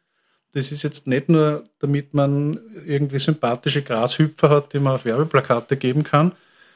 [0.53, 5.76] Das ist jetzt nicht nur, damit man irgendwie sympathische Grashüpfer hat, die man auf Werbeplakate
[5.76, 6.32] geben kann,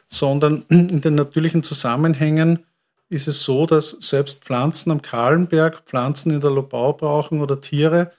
[0.08, 2.60] sondern in den natürlichen Zusammenhängen
[3.14, 8.12] ist es so, dass selbst Pflanzen am Kahlenberg Pflanzen in der Lobau brauchen oder Tiere,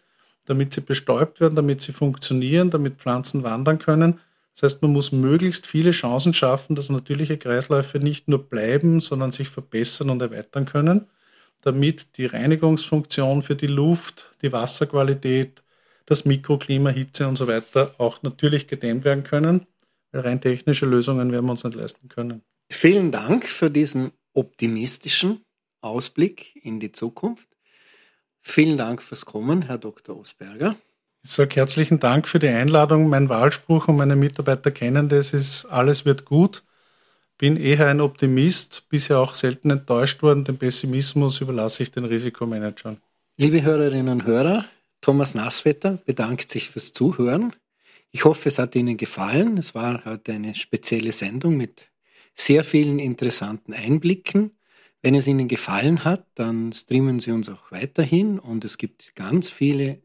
[0.45, 4.19] damit sie bestäubt werden, damit sie funktionieren, damit Pflanzen wandern können.
[4.55, 9.31] Das heißt, man muss möglichst viele Chancen schaffen, dass natürliche Kreisläufe nicht nur bleiben, sondern
[9.31, 11.07] sich verbessern und erweitern können,
[11.61, 15.61] damit die Reinigungsfunktion für die Luft, die Wasserqualität,
[16.05, 19.67] das Mikroklima, Hitze und so weiter auch natürlich gedämmt werden können.
[20.13, 22.41] Rein technische Lösungen werden wir uns nicht leisten können.
[22.69, 25.43] Vielen Dank für diesen optimistischen
[25.81, 27.49] Ausblick in die Zukunft.
[28.41, 30.17] Vielen Dank fürs Kommen, Herr Dr.
[30.17, 30.75] Osberger.
[31.23, 33.09] Ich sage herzlichen Dank für die Einladung.
[33.09, 36.63] Mein Wahlspruch und meine Mitarbeiter kennen das, ist alles wird gut.
[37.37, 40.43] Bin eher ein Optimist, bisher auch selten enttäuscht worden.
[40.43, 42.97] Den Pessimismus überlasse ich den Risikomanagern.
[43.37, 44.65] Liebe Hörerinnen und Hörer,
[45.01, 47.55] Thomas Nasswetter bedankt sich fürs Zuhören.
[48.11, 49.57] Ich hoffe, es hat Ihnen gefallen.
[49.57, 51.89] Es war heute eine spezielle Sendung mit
[52.35, 54.51] sehr vielen interessanten Einblicken.
[55.01, 59.49] Wenn es Ihnen gefallen hat, dann streamen Sie uns auch weiterhin und es gibt ganz
[59.49, 60.01] viele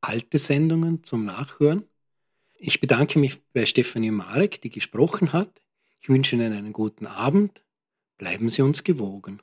[0.00, 1.84] alte Sendungen zum Nachhören.
[2.56, 5.60] Ich bedanke mich bei Stefanie Marek, die gesprochen hat.
[6.00, 7.62] Ich wünsche Ihnen einen guten Abend.
[8.18, 9.40] Bleiben Sie uns gewogen.